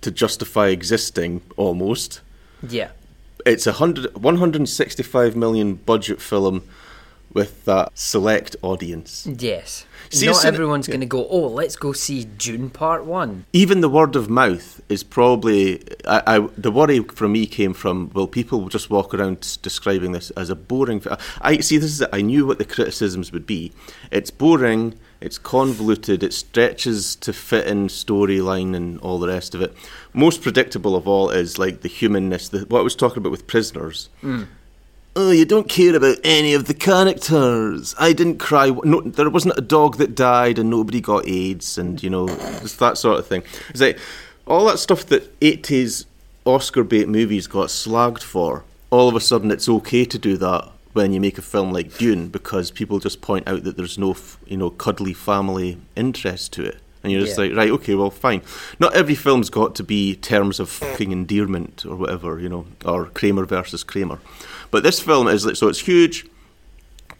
to 0.00 0.10
justify 0.10 0.68
existing 0.68 1.40
almost. 1.56 2.20
Yeah. 2.68 2.90
It's 3.46 3.66
a 3.66 3.72
hundred, 3.72 4.14
165 4.14 5.36
million 5.36 5.74
budget 5.74 6.20
film 6.20 6.62
with 7.34 7.64
that 7.64 7.90
select 7.94 8.56
audience. 8.62 9.26
Yes. 9.26 9.84
See, 10.10 10.26
Not 10.26 10.44
everyone's 10.44 10.86
going 10.86 11.00
to 11.00 11.06
go. 11.06 11.26
Oh, 11.28 11.48
let's 11.48 11.74
go 11.74 11.92
see 11.92 12.24
Dune 12.24 12.70
Part 12.70 13.04
One. 13.04 13.44
Even 13.52 13.80
the 13.80 13.88
word 13.88 14.14
of 14.14 14.30
mouth 14.30 14.80
is 14.88 15.02
probably. 15.02 15.82
I, 16.06 16.22
I, 16.36 16.48
the 16.56 16.70
worry 16.70 17.00
for 17.00 17.28
me 17.28 17.46
came 17.46 17.74
from 17.74 18.10
will 18.14 18.28
people 18.28 18.60
will 18.60 18.68
just 18.68 18.90
walk 18.90 19.12
around 19.12 19.58
describing 19.62 20.12
this 20.12 20.30
as 20.30 20.50
a 20.50 20.54
boring. 20.54 21.02
I 21.40 21.58
see. 21.58 21.78
This 21.78 22.00
is. 22.00 22.06
I 22.12 22.20
knew 22.20 22.46
what 22.46 22.58
the 22.58 22.64
criticisms 22.64 23.32
would 23.32 23.46
be. 23.46 23.72
It's 24.12 24.30
boring. 24.30 24.98
It's 25.20 25.38
convoluted. 25.38 26.22
It 26.22 26.34
stretches 26.34 27.16
to 27.16 27.32
fit 27.32 27.66
in 27.66 27.88
storyline 27.88 28.76
and 28.76 29.00
all 29.00 29.18
the 29.18 29.28
rest 29.28 29.54
of 29.54 29.62
it. 29.62 29.74
Most 30.12 30.42
predictable 30.42 30.94
of 30.94 31.08
all 31.08 31.30
is 31.30 31.58
like 31.58 31.80
the 31.80 31.88
humanness. 31.88 32.48
The, 32.48 32.60
what 32.66 32.80
I 32.80 32.82
was 32.82 32.94
talking 32.94 33.18
about 33.18 33.32
with 33.32 33.46
prisoners. 33.46 34.10
Hmm. 34.20 34.44
Oh, 35.16 35.30
you 35.30 35.44
don't 35.44 35.68
care 35.68 35.94
about 35.94 36.18
any 36.24 36.54
of 36.54 36.64
the 36.64 36.74
characters. 36.74 37.94
I 38.00 38.12
didn't 38.12 38.38
cry. 38.38 38.70
No, 38.70 39.00
there 39.00 39.30
wasn't 39.30 39.56
a 39.56 39.62
dog 39.62 39.96
that 39.98 40.16
died, 40.16 40.58
and 40.58 40.68
nobody 40.68 41.00
got 41.00 41.28
AIDS, 41.28 41.78
and 41.78 42.02
you 42.02 42.10
know, 42.10 42.26
that 42.26 42.98
sort 42.98 43.20
of 43.20 43.26
thing. 43.26 43.44
It's 43.70 43.80
like 43.80 43.98
all 44.46 44.64
that 44.66 44.78
stuff 44.80 45.06
that 45.06 45.32
eighties 45.40 46.06
Oscar 46.44 46.82
bait 46.82 47.08
movies 47.08 47.46
got 47.46 47.68
slagged 47.68 48.22
for. 48.22 48.64
All 48.90 49.08
of 49.08 49.14
a 49.14 49.20
sudden, 49.20 49.52
it's 49.52 49.68
okay 49.68 50.04
to 50.04 50.18
do 50.18 50.36
that 50.38 50.68
when 50.94 51.12
you 51.12 51.20
make 51.20 51.38
a 51.38 51.42
film 51.42 51.72
like 51.72 51.96
Dune 51.96 52.28
because 52.28 52.70
people 52.70 52.98
just 52.98 53.20
point 53.20 53.46
out 53.48 53.64
that 53.64 53.76
there's 53.76 53.98
no, 53.98 54.16
you 54.46 54.56
know, 54.56 54.70
cuddly 54.70 55.12
family 55.12 55.78
interest 55.96 56.52
to 56.54 56.64
it. 56.64 56.78
And 57.04 57.12
you're 57.12 57.20
just 57.20 57.38
Yeah. 57.38 57.44
like, 57.44 57.56
right, 57.56 57.70
okay, 57.70 57.94
well, 57.94 58.10
fine. 58.10 58.40
Not 58.80 58.94
every 58.94 59.14
film's 59.14 59.50
got 59.50 59.74
to 59.76 59.84
be 59.84 60.16
terms 60.16 60.58
of 60.58 60.68
fucking 60.70 61.12
endearment 61.12 61.84
or 61.86 61.94
whatever, 61.96 62.40
you 62.40 62.48
know, 62.48 62.64
or 62.84 63.04
Kramer 63.06 63.44
versus 63.44 63.84
Kramer. 63.84 64.18
But 64.70 64.82
this 64.82 64.98
film 64.98 65.28
is 65.28 65.44
like, 65.44 65.56
so 65.56 65.68
it's 65.68 65.80
huge, 65.80 66.26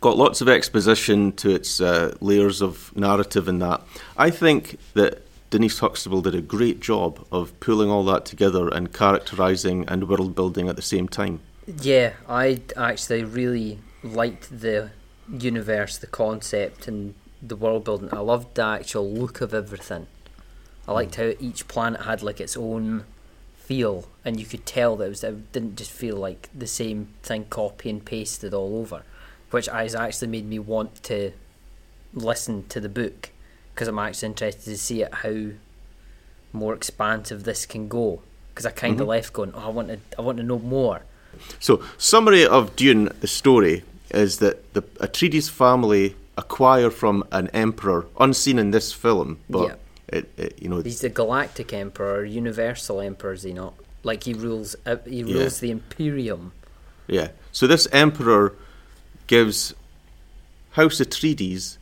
got 0.00 0.16
lots 0.16 0.40
of 0.40 0.48
exposition 0.48 1.32
to 1.32 1.50
its 1.50 1.80
uh, 1.80 2.16
layers 2.20 2.60
of 2.62 2.96
narrative 2.96 3.46
and 3.46 3.60
that. 3.62 3.82
I 4.16 4.30
think 4.30 4.78
that 4.94 5.20
Denise 5.50 5.78
Huxtable 5.78 6.22
did 6.22 6.34
a 6.34 6.40
great 6.40 6.80
job 6.80 7.24
of 7.30 7.58
pulling 7.60 7.90
all 7.90 8.04
that 8.06 8.24
together 8.24 8.68
and 8.68 8.92
characterizing 8.92 9.84
and 9.86 10.08
world 10.08 10.34
building 10.34 10.68
at 10.68 10.76
the 10.76 10.82
same 10.82 11.06
time. 11.08 11.40
Yeah, 11.80 12.14
I 12.28 12.60
actually 12.76 13.22
really 13.24 13.78
liked 14.02 14.60
the 14.60 14.90
universe, 15.38 15.96
the 15.96 16.06
concept, 16.06 16.88
and 16.88 17.14
the 17.48 17.56
world 17.56 17.84
building. 17.84 18.08
I 18.12 18.20
loved 18.20 18.54
the 18.54 18.64
actual 18.64 19.10
look 19.10 19.40
of 19.40 19.54
everything. 19.54 20.06
I 20.86 20.92
liked 20.92 21.16
hmm. 21.16 21.22
how 21.22 21.32
each 21.40 21.68
planet 21.68 22.02
had 22.02 22.22
like 22.22 22.40
its 22.40 22.56
own 22.56 23.04
feel, 23.56 24.06
and 24.24 24.38
you 24.38 24.46
could 24.46 24.66
tell 24.66 24.96
that 24.96 25.06
it, 25.06 25.08
was, 25.08 25.24
it 25.24 25.52
didn't 25.52 25.76
just 25.76 25.90
feel 25.90 26.16
like 26.16 26.48
the 26.54 26.66
same 26.66 27.08
thing, 27.22 27.46
copy 27.46 27.90
and 27.90 28.04
pasted 28.04 28.52
all 28.52 28.76
over, 28.76 29.02
which 29.50 29.66
has 29.66 29.94
actually 29.94 30.28
made 30.28 30.46
me 30.46 30.58
want 30.58 31.02
to 31.04 31.32
listen 32.12 32.66
to 32.68 32.80
the 32.80 32.88
book 32.88 33.30
because 33.74 33.88
I'm 33.88 33.98
actually 33.98 34.28
interested 34.28 34.64
to 34.70 34.78
see 34.78 35.02
it 35.02 35.12
how 35.12 35.48
more 36.52 36.74
expansive 36.74 37.44
this 37.44 37.66
can 37.66 37.88
go. 37.88 38.22
Because 38.50 38.66
I 38.66 38.70
kind 38.70 38.94
of 38.94 39.00
mm-hmm. 39.00 39.08
left 39.10 39.32
going, 39.32 39.52
oh, 39.52 39.66
I 39.66 39.68
want 39.68 39.88
to, 39.88 39.98
I 40.16 40.22
want 40.22 40.38
to 40.38 40.44
know 40.44 40.60
more. 40.60 41.02
So, 41.58 41.82
summary 41.98 42.46
of 42.46 42.76
Dune, 42.76 43.10
the 43.18 43.26
story, 43.26 43.82
is 44.10 44.38
that 44.38 44.74
the 44.74 44.82
Atreides 44.82 45.50
family 45.50 46.14
acquire 46.36 46.90
from 46.90 47.24
an 47.32 47.48
emperor, 47.48 48.06
unseen 48.18 48.58
in 48.58 48.70
this 48.70 48.92
film, 48.92 49.38
but 49.48 49.68
Yeah. 49.68 49.74
it, 50.18 50.32
it, 50.36 50.62
you 50.62 50.68
know. 50.68 50.80
He's 50.80 51.00
the 51.00 51.08
Galactic 51.08 51.72
Emperor, 51.72 52.24
Universal 52.24 53.00
Emperor, 53.00 53.32
is 53.32 53.42
he 53.44 53.52
not? 53.52 53.74
Like 54.02 54.24
he 54.24 54.34
rules, 54.34 54.76
uh, 54.84 54.96
he 55.06 55.20
Yeah. 55.22 55.34
rules 55.40 55.60
the 55.60 55.70
Imperium. 55.70 56.52
Yeah. 57.06 57.28
So 57.52 57.66
this 57.66 57.86
emperor 57.92 58.54
gives 59.26 59.74
House 60.72 60.98
Atreides, 61.00 61.78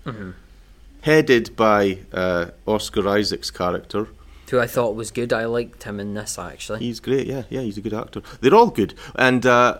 headed 1.03 1.57
by 1.57 1.99
uh, 2.13 2.47
Oscar 2.67 3.09
Isaac's 3.09 3.51
character. 3.51 4.09
Who 4.51 4.61
I 4.61 4.67
thought 4.67 4.95
was 4.95 5.11
good. 5.11 5.33
I 5.33 5.47
liked 5.47 5.85
him 5.85 5.99
in 5.99 6.13
this 6.13 6.39
actually. 6.39 6.81
He's 6.81 7.01
great. 7.01 7.27
Yeah, 7.27 7.45
yeah. 7.49 7.63
He's 7.63 7.79
a 7.79 7.81
good 7.81 7.95
actor. 7.95 8.21
They're 8.43 8.55
all 8.55 8.69
good. 8.69 8.93
And 9.15 9.47
uh, 9.47 9.79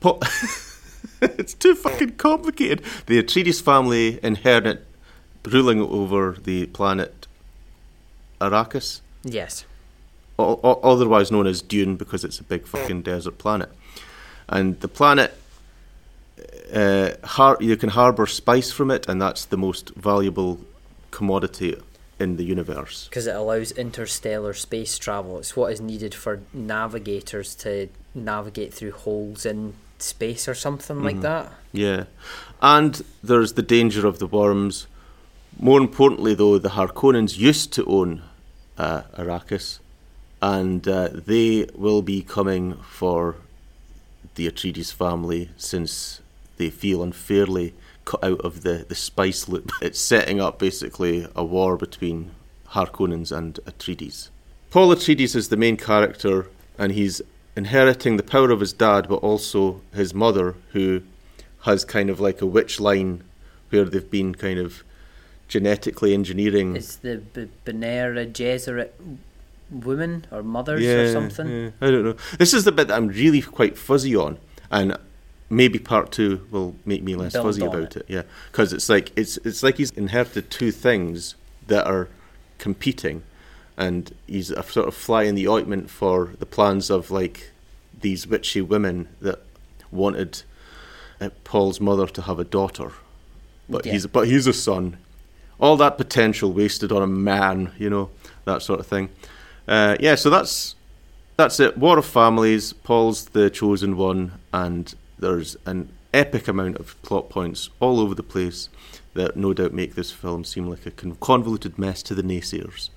it's 1.22 1.54
too 1.54 1.74
fucking 1.74 2.16
complicated. 2.16 2.82
The 3.06 3.22
Atreides 3.22 3.60
family 3.62 4.18
inherit 4.22 4.84
ruling 5.44 5.80
over 5.80 6.36
the 6.42 6.66
planet 6.66 7.26
Arrakis. 8.40 9.00
Yes. 9.24 9.64
o- 10.38 10.60
o- 10.62 10.80
otherwise 10.82 11.32
known 11.32 11.46
as 11.46 11.60
Dune 11.62 11.96
because 11.96 12.24
it's 12.24 12.38
a 12.38 12.44
big 12.44 12.66
fucking 12.66 13.02
desert 13.02 13.38
planet. 13.38 13.70
And 14.48 14.78
the 14.80 14.88
planet, 14.88 15.34
uh, 16.72 17.10
har- 17.24 17.58
you 17.60 17.76
can 17.76 17.90
harbour 17.90 18.26
spice 18.26 18.70
from 18.70 18.90
it, 18.90 19.08
and 19.08 19.20
that's 19.20 19.44
the 19.44 19.56
most 19.56 19.90
valuable 19.96 20.60
commodity 21.10 21.76
in 22.20 22.36
the 22.36 22.44
universe. 22.44 23.06
Because 23.08 23.26
it 23.26 23.34
allows 23.34 23.72
interstellar 23.72 24.54
space 24.54 24.98
travel. 24.98 25.38
It's 25.38 25.56
what 25.56 25.72
is 25.72 25.80
needed 25.80 26.14
for 26.14 26.40
navigators 26.52 27.54
to 27.56 27.88
navigate 28.14 28.72
through 28.72 28.92
holes 28.92 29.44
in 29.44 29.74
space 29.98 30.48
or 30.48 30.54
something 30.54 31.02
like 31.02 31.20
that. 31.20 31.52
Yeah. 31.72 32.04
And 32.60 33.02
there's 33.22 33.54
the 33.54 33.62
danger 33.62 34.06
of 34.06 34.18
the 34.18 34.26
worms. 34.26 34.86
More 35.58 35.80
importantly, 35.80 36.34
though, 36.34 36.58
the 36.58 36.70
Harkonnens 36.70 37.38
used 37.38 37.72
to 37.74 37.84
own 37.86 38.22
uh, 38.76 39.02
Arrakis, 39.16 39.80
and 40.40 40.86
uh, 40.86 41.08
they 41.12 41.68
will 41.74 42.02
be 42.02 42.22
coming 42.22 42.74
for 42.82 43.36
the 44.36 44.48
Atreides 44.48 44.92
family 44.92 45.50
since 45.56 46.20
they 46.58 46.70
feel 46.70 47.02
unfairly 47.02 47.74
cut 48.04 48.22
out 48.24 48.40
of 48.40 48.62
the, 48.62 48.86
the 48.88 48.94
spice 48.94 49.48
loop. 49.48 49.70
It's 49.82 50.00
setting 50.00 50.40
up 50.40 50.58
basically 50.58 51.26
a 51.34 51.44
war 51.44 51.76
between 51.76 52.30
Harkonnens 52.70 53.36
and 53.36 53.54
Atreides. 53.66 54.30
Paul 54.70 54.94
Atreides 54.94 55.34
is 55.34 55.48
the 55.48 55.56
main 55.56 55.76
character, 55.76 56.48
and 56.78 56.92
he's 56.92 57.20
inheriting 57.58 58.16
the 58.16 58.22
power 58.22 58.50
of 58.50 58.60
his 58.60 58.72
dad, 58.72 59.08
but 59.08 59.16
also 59.16 59.82
his 59.92 60.14
mother, 60.14 60.54
who 60.72 61.02
has 61.62 61.84
kind 61.84 62.08
of 62.08 62.20
like 62.20 62.40
a 62.40 62.46
witch 62.46 62.78
line 62.80 63.24
where 63.70 63.84
they've 63.84 64.10
been 64.10 64.34
kind 64.34 64.58
of 64.58 64.84
genetically 65.48 66.14
engineering. 66.14 66.76
It's 66.76 66.96
the 66.96 67.16
B- 67.16 67.48
Bene 67.64 68.26
Gesserit 68.32 68.90
women 69.70 70.24
or 70.30 70.42
mothers 70.42 70.82
yeah, 70.82 70.94
or 70.94 71.12
something. 71.12 71.48
yeah, 71.48 71.70
I 71.80 71.90
don't 71.90 72.04
know. 72.04 72.16
This 72.38 72.54
is 72.54 72.64
the 72.64 72.72
bit 72.72 72.88
that 72.88 72.96
I'm 72.96 73.08
really 73.08 73.42
quite 73.42 73.76
fuzzy 73.76 74.14
on, 74.14 74.38
and 74.70 74.96
maybe 75.50 75.78
part 75.78 76.12
two 76.12 76.46
will 76.50 76.76
make 76.84 77.02
me 77.02 77.16
less 77.16 77.32
Build 77.32 77.46
fuzzy 77.46 77.64
about 77.64 77.96
it. 77.96 77.96
it. 77.96 78.06
Yeah, 78.08 78.22
because 78.50 78.72
it's 78.72 78.88
like 78.88 79.12
it's 79.16 79.36
it's 79.38 79.62
like 79.62 79.76
he's 79.78 79.90
inherited 79.90 80.50
two 80.50 80.70
things 80.70 81.34
that 81.66 81.86
are 81.86 82.08
competing, 82.58 83.22
and 83.78 84.12
he's 84.26 84.50
a 84.50 84.62
sort 84.62 84.88
of 84.88 84.94
fly 84.94 85.22
in 85.22 85.34
the 85.36 85.48
ointment 85.48 85.88
for 85.88 86.34
the 86.38 86.44
plans 86.46 86.90
of 86.90 87.10
like 87.10 87.52
these 88.00 88.26
witchy 88.26 88.60
women 88.60 89.08
that 89.22 89.38
wanted 89.90 90.42
uh, 91.20 91.30
Paul's 91.44 91.80
mother 91.80 92.06
to 92.06 92.22
have 92.22 92.38
a 92.38 92.44
daughter, 92.44 92.92
but 93.68 93.86
Yeah. 93.86 93.92
he's 93.92 94.06
but 94.06 94.26
he's 94.28 94.46
a 94.46 94.52
son. 94.52 94.98
All 95.60 95.76
that 95.78 95.96
potential 95.96 96.52
wasted 96.52 96.92
on 96.92 97.02
a 97.02 97.06
man, 97.06 97.72
you 97.78 97.88
know, 97.90 98.10
that 98.44 98.62
sort 98.62 98.80
of 98.80 98.86
thing. 98.86 99.08
Uh, 99.66 99.96
yeah, 100.00 100.14
so 100.16 100.28
that's 100.30 100.74
that's 101.36 101.60
it. 101.60 101.78
War 101.78 101.98
of 101.98 102.06
Families. 102.06 102.72
Paul's 102.72 103.26
the 103.26 103.48
chosen 103.50 103.96
one, 103.96 104.32
and 104.52 104.94
there's 105.18 105.56
an 105.66 105.88
epic 106.14 106.48
amount 106.48 106.76
of 106.78 107.00
plot 107.02 107.28
points 107.28 107.70
all 107.80 108.00
over 108.00 108.14
the 108.14 108.22
place 108.22 108.68
that 109.14 109.36
no 109.36 109.52
doubt 109.52 109.72
make 109.72 109.94
this 109.94 110.10
film 110.12 110.44
seem 110.44 110.66
like 110.68 110.86
a 110.86 110.90
convoluted 111.20 111.78
mess 111.78 112.02
to 112.04 112.14
the 112.14 112.22
naysayers. 112.22 112.90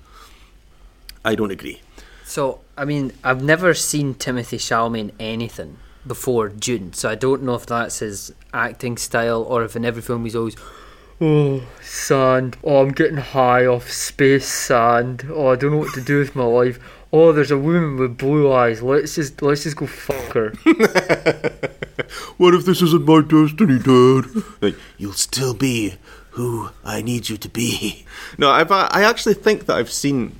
I 1.24 1.34
don't 1.34 1.50
agree. 1.50 1.80
So, 2.24 2.60
I 2.76 2.84
mean, 2.84 3.12
I've 3.22 3.42
never 3.42 3.74
seen 3.74 4.14
Timothée 4.14 4.58
Chalamet 4.58 5.00
in 5.00 5.12
anything 5.20 5.76
before 6.06 6.48
Dune, 6.48 6.92
so 6.92 7.10
I 7.10 7.14
don't 7.14 7.42
know 7.42 7.54
if 7.54 7.66
that's 7.66 7.98
his 7.98 8.32
acting 8.52 8.96
style 8.96 9.42
or 9.42 9.62
if 9.64 9.76
in 9.76 9.84
every 9.84 10.02
film 10.02 10.24
he's 10.24 10.34
always, 10.34 10.56
oh, 11.20 11.62
sand, 11.80 12.56
oh, 12.64 12.82
I'm 12.82 12.90
getting 12.92 13.18
high 13.18 13.66
off 13.66 13.90
space 13.90 14.48
sand, 14.48 15.26
oh, 15.30 15.48
I 15.48 15.56
don't 15.56 15.72
know 15.72 15.78
what 15.78 15.94
to 15.94 16.00
do 16.00 16.18
with 16.18 16.34
my 16.34 16.44
life. 16.44 16.78
Oh, 17.12 17.32
there's 17.32 17.50
a 17.50 17.58
woman 17.58 17.98
with 17.98 18.16
blue 18.16 18.50
eyes. 18.50 18.82
Let's 18.82 19.16
just 19.16 19.42
let's 19.42 19.64
just 19.64 19.76
go 19.76 19.86
fuck 19.86 20.32
her. 20.32 20.54
What 22.36 22.54
if 22.54 22.64
this 22.64 22.82
isn't 22.82 23.04
my 23.04 23.20
destiny, 23.20 23.78
Dad? 23.78 24.42
Like, 24.60 24.76
you'll 24.98 25.12
still 25.12 25.54
be 25.54 25.94
who 26.30 26.70
I 26.84 27.02
need 27.02 27.28
you 27.28 27.36
to 27.36 27.48
be. 27.48 28.04
No, 28.38 28.50
I've, 28.50 28.72
I 28.72 29.02
actually 29.02 29.34
think 29.34 29.66
that 29.66 29.76
I've 29.76 29.92
seen. 29.92 30.36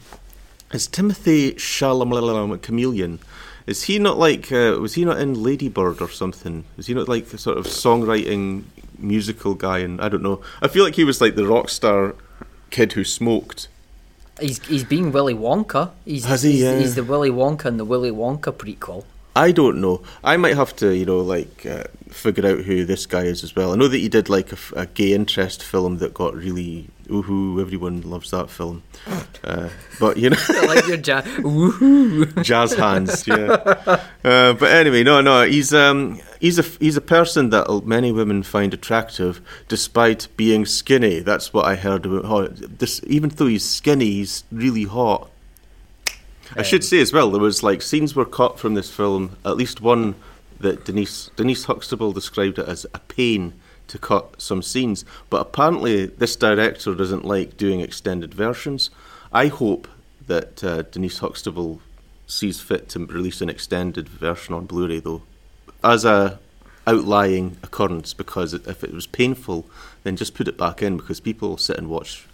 Is 0.73 0.88
Timothée 0.88 1.55
Chalamet 1.57 2.55
a 2.55 2.59
chameleon? 2.59 3.19
Is 3.67 3.85
he 3.85 3.99
not 3.99 4.19
like? 4.19 4.50
Uh, 4.50 4.79
was 4.81 4.95
he 4.95 5.05
not 5.05 5.19
in 5.19 5.43
Ladybird 5.43 6.00
or 6.00 6.09
something? 6.09 6.64
Is 6.79 6.87
he 6.87 6.95
not 6.95 7.09
like 7.09 7.33
a 7.33 7.38
sort 7.38 7.59
of 7.59 7.67
songwriting 7.67 8.64
musical 8.99 9.55
guy? 9.55 9.79
And 9.79 10.00
I 10.00 10.09
don't 10.09 10.23
know. 10.23 10.41
I 10.61 10.69
feel 10.69 10.83
like 10.85 10.97
he 10.97 11.05
was 11.05 11.21
like 11.21 11.37
the 11.37 11.47
rock 11.47 11.69
star 11.69 12.14
kid 12.71 12.93
who 12.95 13.05
smoked. 13.05 13.69
He's 14.41 14.64
he's 14.67 14.83
being 14.83 15.12
Willy 15.12 15.35
Wonka. 15.35 15.91
He's 16.05 16.25
Has 16.25 16.43
he? 16.43 16.52
he's, 16.52 16.61
Yeah. 16.62 16.79
he's 16.79 16.95
the 16.95 17.05
Willy 17.05 17.31
Wonka 17.31 17.67
in 17.67 17.76
the 17.76 17.85
Willy 17.85 18.11
Wonka 18.11 18.52
prequel. 18.52 19.05
I 19.35 19.53
don't 19.53 19.81
know. 19.81 20.03
I 20.23 20.37
might 20.37 20.57
have 20.57 20.77
to, 20.77 20.95
you 20.95 21.07
know, 21.07 21.21
like 21.21 21.65
uh, 21.65 21.85
figure 22.11 22.47
out 22.47 22.65
who 22.65 22.85
this 22.85 23.07
guy 23.07 23.23
is 23.23 23.43
as 23.43 23.57
well. 23.57 23.73
I 23.73 23.77
know 23.77 23.89
that 23.89 23.99
he 23.99 24.09
did 24.09 24.29
like 24.29 24.53
a 24.75 24.87
gay 24.87 25.15
interest 25.15 25.62
film 25.62 25.99
that 25.99 26.12
got 26.12 26.35
really 26.35 26.89
oohoo. 27.09 27.61
Everyone 27.61 28.03
loves 28.03 28.31
that 28.31 28.51
film. 28.51 28.83
Uh, 29.45 29.71
but 29.99 30.17
you 30.17 30.31
know, 30.31 30.37
I 30.49 30.67
like 30.67 30.87
your 30.87 30.99
jazz. 30.99 31.25
Woohoo! 31.25 32.43
jazz 32.45 32.75
hands. 32.75 33.27
Yeah. 33.27 34.03
Uh, 34.25 34.53
but 34.53 34.71
anyway, 34.71 35.03
no, 35.03 35.21
no. 35.21 35.47
He's 35.47 35.73
um 35.73 36.21
he's 36.41 36.59
a 36.59 36.62
he's 36.62 36.97
a 36.97 37.03
person 37.03 37.51
that 37.51 37.85
many 37.85 38.12
women 38.12 38.43
find 38.43 38.75
attractive 38.75 39.41
despite 39.69 40.29
being 40.37 40.67
skinny. 40.67 41.21
That's 41.21 41.53
what 41.53 41.65
I 41.65 41.77
heard 41.77 42.07
about. 42.07 42.25
Oh, 42.25 42.49
this 42.49 43.01
even 43.07 43.31
though 43.31 43.47
he's 43.47 43.65
skinny, 43.65 44.11
he's 44.11 44.45
really 44.53 44.85
hot. 44.85 45.31
I 46.56 46.62
should 46.62 46.82
Um, 46.82 46.87
say 46.87 47.00
as 47.00 47.12
well, 47.12 47.30
there 47.30 47.40
was 47.40 47.62
like 47.62 47.82
scenes 47.82 48.14
were 48.14 48.25
cut 48.25 48.59
from 48.59 48.75
this 48.75 48.90
film. 48.90 49.37
At 49.44 49.56
least 49.56 49.80
one 49.80 50.14
that 50.61 50.85
Denise 50.85 51.30
Denise 51.37 51.64
Huxtable 51.64 52.12
described 52.12 52.59
it 52.59 52.68
as 52.68 52.85
a 52.94 52.99
pain 53.00 53.54
to 53.88 53.99
cut 53.99 54.40
some 54.40 54.62
scenes. 54.62 55.04
But 55.30 55.40
apparently, 55.40 56.06
this 56.06 56.37
director 56.37 56.94
doesn't 56.94 57.25
like 57.25 57.56
doing 57.56 57.80
extended 57.80 58.32
versions. 58.35 58.90
I 59.32 59.49
hope 59.49 59.88
that 60.26 60.62
uh, 60.62 60.82
Denise 60.82 61.18
Huxtable 61.18 61.80
sees 62.26 62.61
fit 62.61 62.88
to 62.90 63.04
release 63.06 63.40
an 63.40 63.50
extended 63.50 64.09
version 64.09 64.54
on 64.54 64.66
Blu-ray, 64.66 65.00
though, 65.00 65.23
as 65.82 66.04
a 66.04 66.38
outlying 66.87 67.56
occurrence. 67.62 68.14
Because 68.14 68.54
if 68.54 68.85
it 68.85 68.92
was 68.92 69.06
painful, 69.06 69.66
then 70.04 70.16
just 70.16 70.35
put 70.35 70.49
it 70.49 70.56
back 70.56 70.82
in 70.82 70.97
because 70.97 71.21
people 71.21 71.49
will 71.50 71.56
sit 71.59 71.76
and 71.78 71.88
watch 71.88 72.26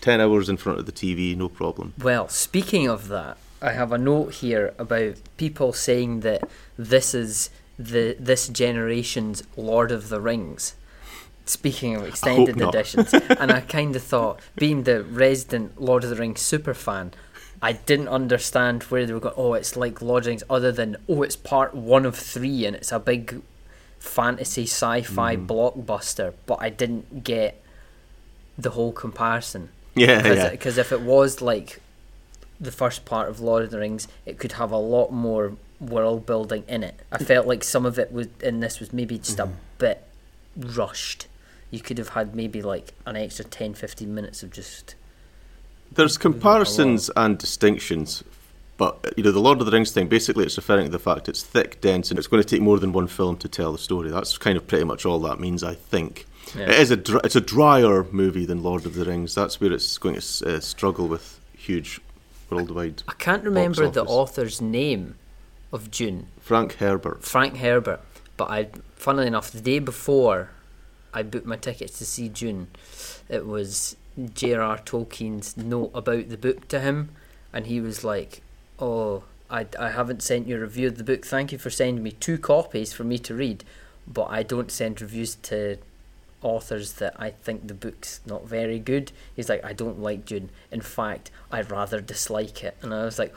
ten 0.00 0.20
hours 0.20 0.48
in 0.48 0.56
front 0.56 0.78
of 0.78 0.86
the 0.86 0.92
TV, 0.92 1.36
no 1.36 1.48
problem. 1.48 1.92
Well, 2.02 2.28
speaking 2.28 2.88
of 2.88 3.08
that, 3.08 3.36
I 3.64 3.72
have 3.72 3.92
a 3.92 3.98
note 3.98 4.34
here 4.34 4.74
about 4.78 5.14
people 5.38 5.72
saying 5.72 6.20
that 6.20 6.48
this 6.78 7.14
is 7.14 7.50
the 7.78 8.14
this 8.20 8.48
generation's 8.48 9.42
Lord 9.56 9.90
of 9.90 10.08
the 10.10 10.20
Rings. 10.20 10.74
Speaking 11.46 11.96
of 11.96 12.06
extended 12.06 12.60
editions, 12.60 13.12
and 13.12 13.50
I 13.52 13.60
kind 13.60 13.94
of 13.96 14.02
thought, 14.02 14.40
being 14.56 14.84
the 14.84 15.02
resident 15.02 15.80
Lord 15.80 16.04
of 16.04 16.10
the 16.10 16.16
Rings 16.16 16.40
super 16.40 16.72
fan, 16.74 17.12
I 17.60 17.72
didn't 17.72 18.08
understand 18.08 18.84
where 18.84 19.04
they 19.06 19.12
were 19.12 19.20
going. 19.20 19.34
Oh, 19.36 19.54
it's 19.54 19.76
like 19.76 20.00
Lord 20.00 20.20
of 20.20 20.24
the 20.24 20.30
Rings, 20.30 20.44
other 20.48 20.72
than 20.72 20.96
oh, 21.08 21.22
it's 21.22 21.36
part 21.36 21.74
one 21.74 22.06
of 22.06 22.16
three, 22.16 22.64
and 22.66 22.76
it's 22.76 22.92
a 22.92 22.98
big 22.98 23.42
fantasy 23.98 24.64
sci-fi 24.64 25.36
Mm-hmm. 25.36 25.46
blockbuster. 25.46 26.34
But 26.46 26.58
I 26.60 26.68
didn't 26.70 27.24
get 27.24 27.62
the 28.56 28.70
whole 28.70 28.92
comparison. 28.92 29.70
Yeah, 29.94 30.26
yeah. 30.26 30.50
Because 30.50 30.76
if 30.78 30.92
it 30.92 31.02
was 31.02 31.40
like 31.42 31.80
the 32.60 32.72
first 32.72 33.04
part 33.04 33.28
of 33.28 33.40
Lord 33.40 33.64
of 33.64 33.70
the 33.70 33.78
Rings, 33.78 34.08
it 34.26 34.38
could 34.38 34.52
have 34.52 34.70
a 34.70 34.76
lot 34.78 35.10
more 35.12 35.56
world 35.80 36.24
building 36.24 36.64
in 36.68 36.82
it. 36.82 37.00
I 37.12 37.18
felt 37.18 37.46
like 37.46 37.62
some 37.64 37.84
of 37.84 37.98
it 37.98 38.12
was 38.12 38.28
in 38.42 38.60
this 38.60 38.80
was 38.80 38.92
maybe 38.92 39.18
just 39.18 39.38
Mm-hmm. 39.38 39.52
a 39.52 39.56
bit 39.78 40.02
rushed. 40.56 41.26
You 41.70 41.80
could 41.80 41.98
have 41.98 42.10
had 42.10 42.34
maybe 42.36 42.62
like 42.62 42.92
an 43.06 43.16
extra 43.16 43.44
10 43.44 43.74
15 43.74 44.14
minutes 44.14 44.42
of 44.42 44.50
just 44.52 44.94
There's 45.92 46.16
comparisons 46.16 47.10
and 47.16 47.36
distinctions, 47.36 48.22
but 48.76 49.12
you 49.16 49.24
know 49.24 49.32
the 49.32 49.40
Lord 49.40 49.58
of 49.60 49.66
the 49.66 49.72
Rings 49.72 49.90
thing. 49.90 50.06
Basically, 50.08 50.44
it's 50.44 50.56
referring 50.56 50.86
to 50.86 50.92
the 50.92 50.98
fact 51.00 51.28
it's 51.28 51.42
thick, 51.42 51.80
dense, 51.80 52.10
and 52.10 52.18
it's 52.18 52.28
going 52.28 52.42
to 52.42 52.48
take 52.48 52.62
more 52.62 52.78
than 52.78 52.92
one 52.92 53.08
film 53.08 53.36
to 53.38 53.48
tell 53.48 53.72
the 53.72 53.78
story. 53.78 54.10
That's 54.10 54.38
kind 54.38 54.56
of 54.56 54.66
pretty 54.68 54.84
much 54.84 55.04
all 55.04 55.18
that 55.20 55.40
means, 55.40 55.64
I 55.64 55.74
think. 55.74 56.26
Yeah. 56.56 56.70
It 56.70 56.78
is 56.80 56.90
a 56.92 56.96
dr- 56.96 57.24
it's 57.24 57.36
a 57.36 57.40
drier 57.40 58.04
movie 58.12 58.46
than 58.46 58.62
Lord 58.62 58.86
of 58.86 58.94
the 58.94 59.04
Rings. 59.04 59.34
That's 59.34 59.60
where 59.60 59.72
it's 59.72 59.98
going 59.98 60.14
to 60.20 60.56
uh, 60.56 60.60
struggle 60.60 61.08
with 61.08 61.40
huge 61.56 62.00
worldwide. 62.54 63.02
I 63.08 63.12
can't 63.14 63.44
remember 63.44 63.88
the 63.88 64.04
author's 64.04 64.60
name 64.60 65.16
of 65.72 65.90
Dune. 65.90 66.28
Frank 66.40 66.74
Herbert. 66.74 67.24
Frank 67.24 67.56
Herbert. 67.56 68.00
But 68.36 68.50
I, 68.50 68.68
funnily 68.96 69.26
enough, 69.26 69.50
the 69.50 69.60
day 69.60 69.78
before 69.78 70.50
I 71.12 71.22
booked 71.22 71.46
my 71.46 71.56
tickets 71.56 71.98
to 71.98 72.04
see 72.04 72.28
Dune, 72.28 72.68
it 73.28 73.46
was 73.46 73.96
J.R.R. 74.34 74.78
Tolkien's 74.78 75.56
note 75.56 75.90
about 75.94 76.28
the 76.28 76.36
book 76.36 76.68
to 76.68 76.80
him, 76.80 77.10
and 77.52 77.66
he 77.66 77.80
was 77.80 78.04
like, 78.04 78.42
"Oh, 78.78 79.24
I, 79.50 79.66
I 79.78 79.90
haven't 79.90 80.22
sent 80.22 80.48
you 80.48 80.56
a 80.56 80.60
review 80.60 80.88
of 80.88 80.98
the 80.98 81.04
book. 81.04 81.24
Thank 81.24 81.52
you 81.52 81.58
for 81.58 81.70
sending 81.70 82.02
me 82.02 82.12
two 82.12 82.38
copies 82.38 82.92
for 82.92 83.04
me 83.04 83.18
to 83.18 83.34
read, 83.34 83.64
but 84.06 84.24
I 84.30 84.42
don't 84.42 84.70
send 84.70 85.00
reviews 85.00 85.36
to 85.36 85.78
authors 86.44 86.92
that 86.94 87.14
I 87.18 87.30
think 87.30 87.66
the 87.66 87.74
book's 87.74 88.20
not 88.26 88.46
very 88.46 88.78
good." 88.78 89.10
He's 89.34 89.48
like, 89.48 89.64
"I 89.64 89.72
don't 89.72 90.00
like 90.00 90.24
Dune. 90.26 90.50
In 90.70 90.80
fact, 90.80 91.30
I 91.50 91.62
rather 91.62 92.00
dislike 92.00 92.62
it." 92.62 92.76
And 92.82 92.92
I 92.94 93.04
was 93.04 93.18
like, 93.18 93.34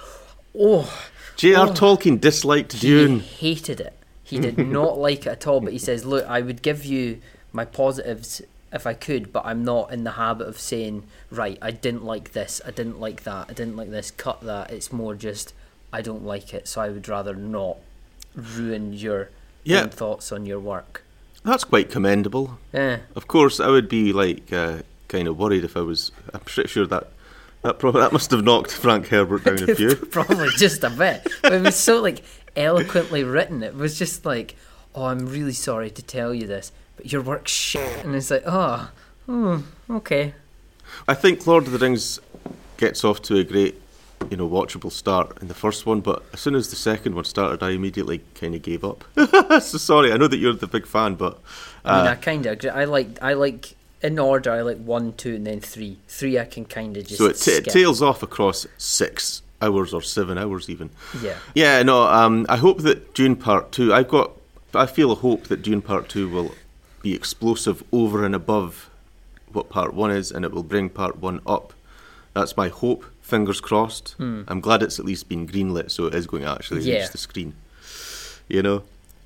"Oh." 0.57 0.91
J.R. 1.35 1.67
Oh. 1.67 1.71
Tolkien 1.71 2.19
disliked 2.19 2.79
Dune. 2.79 3.19
He 3.21 3.47
hated 3.49 3.79
it. 3.79 3.93
He 4.23 4.39
did 4.39 4.57
not 4.79 4.97
like 4.97 5.21
it 5.25 5.29
at 5.29 5.47
all. 5.47 5.61
But 5.61 5.73
he 5.73 5.79
says, 5.79 6.05
"Look, 6.05 6.25
I 6.27 6.41
would 6.41 6.61
give 6.61 6.83
you 6.85 7.21
my 7.53 7.65
positives 7.65 8.41
if 8.73 8.85
I 8.85 8.93
could, 8.93 9.31
but 9.31 9.45
I'm 9.45 9.63
not 9.63 9.93
in 9.93 10.03
the 10.03 10.11
habit 10.11 10.45
of 10.47 10.59
saying, 10.59 11.03
right, 11.31 11.57
I 11.61 11.71
didn't 11.71 12.03
like 12.03 12.33
this, 12.33 12.61
I 12.65 12.71
didn't 12.71 12.99
like 12.99 13.23
that, 13.23 13.45
I 13.49 13.53
didn't 13.53 13.77
like 13.77 13.89
this, 13.89 14.11
cut 14.11 14.41
that. 14.41 14.71
It's 14.71 14.91
more 14.91 15.15
just 15.15 15.53
I 15.93 16.01
don't 16.01 16.25
like 16.25 16.53
it, 16.53 16.67
so 16.67 16.81
I 16.81 16.89
would 16.89 17.07
rather 17.07 17.33
not 17.33 17.77
ruin 18.35 18.91
your 18.91 19.29
Yeah. 19.63 19.83
own 19.83 19.89
thoughts 19.89 20.31
on 20.31 20.45
your 20.45 20.59
work." 20.59 21.03
That's 21.43 21.63
quite 21.63 21.89
commendable. 21.89 22.57
Eh. 22.73 22.97
Of 23.15 23.27
course, 23.27 23.59
I 23.59 23.67
would 23.67 23.87
be 23.87 24.11
like 24.13 24.51
uh, 24.51 24.79
kind 25.07 25.27
of 25.27 25.37
worried 25.37 25.63
if 25.63 25.77
I 25.77 25.81
was. 25.81 26.11
I'm 26.33 26.41
pretty 26.41 26.69
sure 26.69 26.85
that 26.87 27.07
that 27.61 27.79
probably 27.79 28.01
that 28.01 28.13
must 28.13 28.31
have 28.31 28.43
knocked 28.43 28.71
Frank 28.71 29.07
Herbert 29.07 29.43
down 29.43 29.69
a 29.69 29.75
few. 29.75 29.95
Probably 29.95 30.49
just 30.57 30.83
a 30.83 30.89
bit. 30.89 31.27
But 31.41 31.53
it 31.53 31.61
was 31.61 31.75
so 31.75 32.01
like 32.01 32.23
eloquently 32.55 33.23
written. 33.23 33.63
It 33.63 33.75
was 33.75 33.97
just 33.97 34.25
like, 34.25 34.55
oh, 34.95 35.05
I'm 35.05 35.27
really 35.27 35.53
sorry 35.53 35.89
to 35.91 36.01
tell 36.01 36.33
you 36.33 36.47
this, 36.47 36.71
but 36.95 37.11
your 37.11 37.21
work's 37.21 37.51
shit. 37.51 38.03
And 38.03 38.15
it's 38.15 38.31
like, 38.31 38.43
oh, 38.45 38.89
hmm, 39.25 39.59
okay. 39.89 40.33
I 41.07 41.13
think 41.13 41.45
Lord 41.45 41.65
of 41.65 41.71
the 41.71 41.79
Rings 41.79 42.19
gets 42.77 43.03
off 43.03 43.21
to 43.23 43.37
a 43.37 43.43
great, 43.43 43.79
you 44.29 44.37
know, 44.37 44.47
watchable 44.47 44.91
start 44.91 45.41
in 45.41 45.47
the 45.47 45.53
first 45.53 45.85
one, 45.85 46.01
but 46.01 46.23
as 46.33 46.39
soon 46.39 46.55
as 46.55 46.69
the 46.69 46.75
second 46.75 47.15
one 47.15 47.25
started, 47.25 47.63
I 47.63 47.71
immediately 47.71 48.21
kind 48.35 48.55
of 48.55 48.61
gave 48.61 48.83
up. 48.83 49.03
so 49.15 49.77
sorry, 49.77 50.11
I 50.11 50.17
know 50.17 50.27
that 50.27 50.37
you're 50.37 50.53
the 50.53 50.67
big 50.67 50.85
fan, 50.85 51.15
but 51.15 51.39
I 51.85 51.97
mean, 51.97 52.07
I 52.07 52.11
uh, 52.13 52.15
kind 52.15 52.45
of 52.45 52.53
agree. 52.53 52.69
I 52.69 52.85
like, 52.85 53.21
I 53.21 53.33
like 53.33 53.75
in 54.01 54.19
order. 54.19 54.51
I 54.51 54.61
like 54.61 54.77
one, 54.77 55.13
two, 55.13 55.35
and 55.35 55.47
then 55.47 55.59
three. 55.59 55.97
Three, 56.07 56.39
I 56.39 56.45
can 56.45 56.65
kind 56.65 56.97
of 56.97 57.07
just 57.07 57.17
so 57.17 57.25
it, 57.25 57.37
t- 57.37 57.51
it 57.51 57.65
tails 57.65 58.01
off 58.01 58.23
across 58.23 58.65
six 58.77 59.41
hours 59.61 59.93
or 59.93 60.01
seven 60.01 60.37
hours 60.37 60.69
even. 60.69 60.89
Yeah. 61.21 61.37
Yeah, 61.55 61.83
no. 61.83 62.03
Um, 62.03 62.45
I 62.49 62.57
hope 62.57 62.79
that 62.79 63.13
Dune 63.13 63.35
Part 63.35 63.71
Two. 63.71 63.93
I've 63.93 64.07
got. 64.07 64.31
I 64.73 64.85
feel 64.85 65.11
a 65.11 65.15
hope 65.15 65.45
that 65.45 65.61
Dune 65.61 65.81
Part 65.81 66.09
Two 66.09 66.29
will 66.29 66.53
be 67.01 67.13
explosive 67.15 67.83
over 67.91 68.25
and 68.25 68.35
above 68.35 68.89
what 69.51 69.69
Part 69.69 69.93
One 69.93 70.11
is, 70.11 70.31
and 70.31 70.45
it 70.45 70.51
will 70.51 70.63
bring 70.63 70.89
Part 70.89 71.17
One 71.17 71.41
up. 71.47 71.73
That's 72.33 72.55
my 72.55 72.69
hope. 72.69 73.05
Fingers 73.27 73.59
crossed. 73.59 74.15
I'm 74.19 74.61
glad 74.61 74.81
it's 74.83 74.99
at 74.99 75.05
least 75.05 75.27
been 75.27 75.45
greenlit, 75.47 75.91
so 75.91 76.05
it 76.05 76.15
is 76.15 76.25
going 76.27 76.43
to 76.43 76.49
actually 76.49 76.81
Hmm. 76.83 76.87
Yeah. 76.87 76.99
reach 77.01 77.11
the 77.11 77.17
screen. 77.17 77.53
You 78.47 78.61
know, 78.63 78.77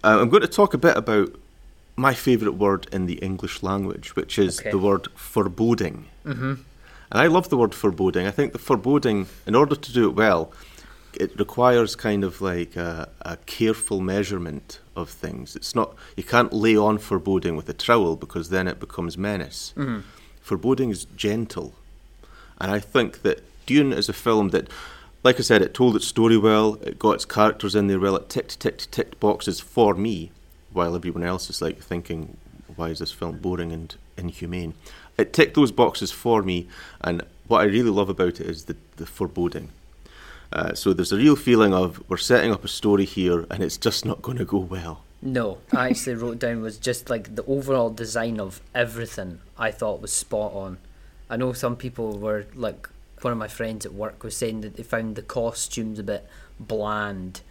uh, 0.03 0.17
I'm 0.19 0.29
going 0.29 0.41
to 0.41 0.47
talk 0.47 0.73
a 0.73 0.77
bit 0.79 0.97
about 0.97 1.29
my 1.95 2.13
favourite 2.15 2.57
word 2.57 2.87
in 2.91 3.05
the 3.05 3.19
English 3.29 3.61
language, 3.61 4.15
which 4.15 4.39
is 4.39 4.59
Okay. 4.59 4.71
the 4.71 4.79
word 4.79 5.07
foreboding. 5.15 6.05
Mm-hmm. 6.25 6.53
And 7.11 7.17
I 7.25 7.27
love 7.27 7.49
the 7.49 7.57
word 7.57 7.75
foreboding. 7.75 8.25
I 8.25 8.31
think 8.31 8.53
the 8.53 8.59
foreboding, 8.69 9.27
in 9.45 9.53
order 9.55 9.75
to 9.75 9.93
do 9.93 10.09
it 10.09 10.15
well, 10.15 10.51
it 11.13 11.37
requires 11.37 11.95
kind 11.95 12.23
of 12.23 12.41
like 12.41 12.75
a, 12.75 13.07
a 13.21 13.37
careful 13.45 13.99
measurement 14.01 14.79
of 14.95 15.09
things. 15.09 15.55
It's 15.55 15.75
not 15.75 15.93
you 16.17 16.23
can't 16.23 16.51
lay 16.53 16.75
on 16.75 16.97
foreboding 16.97 17.55
with 17.55 17.69
a 17.69 17.73
trowel 17.73 18.15
because 18.15 18.49
then 18.49 18.67
it 18.67 18.79
becomes 18.79 19.15
menace. 19.17 19.73
Foreboding 20.41 20.89
is 20.89 21.05
gentle, 21.15 21.73
and 22.59 22.71
I 22.71 22.79
think 22.79 23.21
that 23.21 23.43
Dune 23.65 23.93
is 23.93 24.09
a 24.09 24.13
film 24.13 24.49
that, 24.49 24.69
like 25.23 25.39
I 25.39 25.43
said, 25.43 25.61
it 25.61 25.73
told 25.73 25.95
its 25.95 26.07
story 26.07 26.37
well. 26.37 26.75
It 26.81 26.99
got 26.99 27.15
its 27.15 27.25
characters 27.25 27.75
in 27.75 27.87
there 27.87 27.99
well. 27.99 28.15
It 28.15 28.29
ticked 28.29 28.59
ticked 28.59 28.91
ticked 28.91 29.19
boxes 29.19 29.59
for 29.59 29.93
me, 29.93 30.31
while 30.71 30.95
everyone 30.95 31.23
else 31.23 31.49
is 31.49 31.61
like 31.61 31.79
thinking, 31.79 32.37
"Why 32.75 32.89
is 32.89 32.99
this 32.99 33.11
film 33.11 33.37
boring 33.37 33.71
and 33.71 33.95
inhumane?" 34.17 34.73
It 35.17 35.33
ticked 35.33 35.55
those 35.55 35.71
boxes 35.71 36.11
for 36.11 36.41
me, 36.41 36.67
and 37.01 37.23
what 37.47 37.61
I 37.61 37.65
really 37.65 37.91
love 37.91 38.09
about 38.09 38.39
it 38.39 38.47
is 38.47 38.65
the 38.65 38.75
the 38.97 39.05
foreboding. 39.05 39.69
Uh, 40.53 40.73
so 40.73 40.91
there's 40.91 41.13
a 41.13 41.17
real 41.17 41.35
feeling 41.35 41.73
of 41.73 42.03
we're 42.09 42.17
setting 42.17 42.51
up 42.51 42.65
a 42.65 42.67
story 42.67 43.05
here, 43.05 43.45
and 43.49 43.63
it's 43.63 43.77
just 43.77 44.05
not 44.05 44.21
going 44.21 44.37
to 44.37 44.45
go 44.45 44.57
well. 44.57 45.03
No, 45.21 45.59
I 45.71 45.89
actually 45.89 46.15
wrote 46.15 46.39
down 46.39 46.61
was 46.61 46.77
just 46.77 47.09
like 47.09 47.35
the 47.35 47.45
overall 47.45 47.91
design 47.91 48.39
of 48.39 48.59
everything 48.73 49.39
I 49.57 49.71
thought 49.71 50.01
was 50.01 50.11
spot 50.11 50.51
on. 50.53 50.79
I 51.29 51.37
know 51.37 51.53
some 51.53 51.75
people 51.75 52.17
were 52.17 52.45
like 52.55 52.89
one 53.21 53.33
of 53.33 53.39
my 53.39 53.47
friends 53.47 53.85
at 53.85 53.93
work 53.93 54.23
was 54.23 54.35
saying 54.35 54.61
that 54.61 54.75
they 54.75 54.83
found 54.83 55.15
the 55.15 55.21
costumes 55.21 55.99
a 55.99 56.03
bit 56.03 56.27
bland 56.59 57.41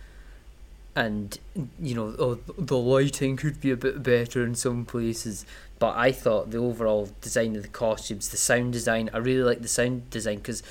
and 0.96 1.38
you 1.80 1.94
know 1.94 2.14
oh, 2.18 2.35
the 2.59 2.76
lighting 2.76 3.37
could 3.37 3.61
be 3.61 3.70
a 3.70 3.76
bit 3.76 4.02
better 4.02 4.44
in 4.44 4.54
some 4.54 4.85
places 4.85 5.46
but 5.78 5.96
I 5.96 6.12
thought 6.12 6.50
the 6.50 6.59
overall 6.59 7.11
design 7.20 7.56
of 7.56 7.62
the 7.62 7.68
costumes 7.68 8.28
the 8.28 8.37
sound 8.37 8.72
design 8.72 9.11
I 9.12 9.18
really 9.18 9.42
liked 9.42 9.62
the 9.62 9.68
sound 9.68 10.11
design 10.11 10.37
because 10.37 10.62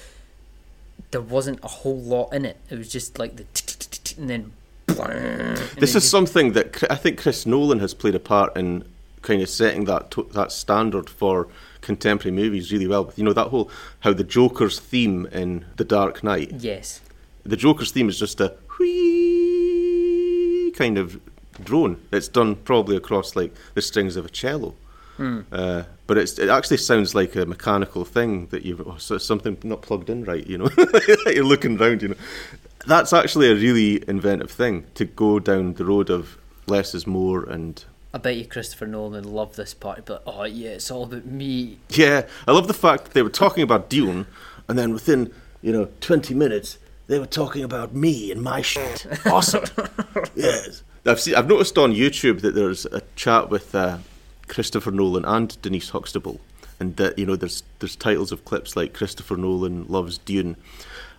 there 1.11 1.21
wasn't 1.21 1.59
a 1.63 1.67
whole 1.67 1.99
lot 1.99 2.33
in 2.33 2.45
it. 2.45 2.57
It 2.69 2.77
was 2.77 2.91
just 2.91 3.19
like 3.19 3.35
the 3.35 3.45
and 4.17 4.29
then 4.29 4.51
and 4.87 5.57
This 5.77 5.95
is 5.95 6.09
something 6.09 6.53
that 6.53 6.83
I 6.91 6.95
think 6.95 7.21
Chris 7.21 7.45
Nolan 7.45 7.79
has 7.79 7.93
played 7.93 8.15
a 8.15 8.19
part 8.19 8.55
in 8.57 8.85
kind 9.21 9.41
of 9.41 9.49
setting 9.49 9.85
that 9.85 10.15
that 10.33 10.51
standard 10.51 11.09
for 11.09 11.47
contemporary 11.81 12.35
movies 12.35 12.71
really 12.71 12.87
well. 12.87 13.05
With 13.05 13.17
you 13.17 13.23
know 13.23 13.33
that 13.33 13.47
whole 13.47 13.69
how 14.01 14.13
the 14.13 14.23
Joker's 14.23 14.79
theme 14.79 15.25
in 15.27 15.65
The 15.77 15.85
Dark 15.85 16.23
Knight, 16.23 16.51
yes 16.57 17.01
the 17.49 17.57
Joker's 17.57 17.91
theme 17.91 18.09
is 18.09 18.19
just 18.19 18.39
a 18.41 18.55
whee 18.79 20.71
kind 20.75 20.97
of 20.97 21.19
drone. 21.63 22.01
It's 22.11 22.27
done 22.27 22.55
probably 22.55 22.95
across 22.95 23.35
like 23.35 23.53
the 23.73 23.81
strings 23.81 24.15
of 24.15 24.25
a 24.25 24.29
cello. 24.29 24.75
Uh, 25.51 25.83
but 26.07 26.17
it's, 26.17 26.39
it 26.39 26.49
actually 26.49 26.77
sounds 26.77 27.13
like 27.13 27.35
a 27.35 27.45
mechanical 27.45 28.05
thing 28.05 28.47
that 28.47 28.63
you've 28.63 28.85
oh, 28.87 28.95
so 28.97 29.17
something 29.17 29.57
not 29.63 29.81
plugged 29.81 30.09
in 30.09 30.23
right, 30.23 30.47
you 30.47 30.57
know. 30.57 30.69
You're 31.25 31.43
looking 31.43 31.79
around, 31.79 32.01
you 32.01 32.09
know. 32.09 32.15
That's 32.87 33.11
actually 33.11 33.51
a 33.51 33.55
really 33.55 34.07
inventive 34.07 34.49
thing 34.49 34.85
to 34.93 35.03
go 35.03 35.39
down 35.39 35.73
the 35.73 35.83
road 35.83 36.09
of 36.09 36.37
less 36.67 36.95
is 36.95 37.05
more 37.05 37.43
and 37.43 37.83
I 38.13 38.17
bet 38.17 38.37
you 38.37 38.45
Christopher 38.45 38.87
Nolan 38.87 39.23
loved 39.23 39.55
this 39.55 39.73
part, 39.73 40.05
but 40.05 40.23
oh 40.25 40.43
yeah, 40.43 40.71
it's 40.71 40.89
all 40.89 41.03
about 41.03 41.25
me. 41.25 41.77
yeah, 41.89 42.27
I 42.47 42.51
love 42.51 42.67
the 42.67 42.73
fact 42.73 43.05
that 43.05 43.13
they 43.13 43.21
were 43.21 43.29
talking 43.29 43.63
about 43.63 43.89
Dune 43.89 44.25
and 44.67 44.77
then 44.77 44.93
within, 44.93 45.33
you 45.61 45.71
know, 45.71 45.89
20 46.01 46.33
minutes 46.33 46.77
they 47.07 47.19
were 47.19 47.25
talking 47.25 47.63
about 47.63 47.93
me 47.93 48.31
and 48.31 48.41
my 48.41 48.61
shit. 48.61 49.05
Awesome. 49.25 49.65
yes. 50.35 50.83
I've 51.05 51.19
seen 51.19 51.35
I've 51.35 51.47
noticed 51.47 51.77
on 51.77 51.93
YouTube 51.93 52.41
that 52.41 52.55
there's 52.55 52.85
a 52.85 53.01
chat 53.15 53.49
with 53.49 53.73
uh, 53.73 53.97
Christopher 54.47 54.91
Nolan 54.91 55.25
and 55.25 55.59
Denise 55.61 55.89
Huxtable 55.89 56.39
and 56.79 56.95
that 56.95 57.17
you 57.17 57.25
know 57.25 57.35
there's 57.35 57.63
there's 57.79 57.95
titles 57.95 58.31
of 58.31 58.45
clips 58.45 58.75
like 58.75 58.93
Christopher 58.93 59.37
Nolan 59.37 59.85
loves 59.87 60.17
Dune. 60.19 60.55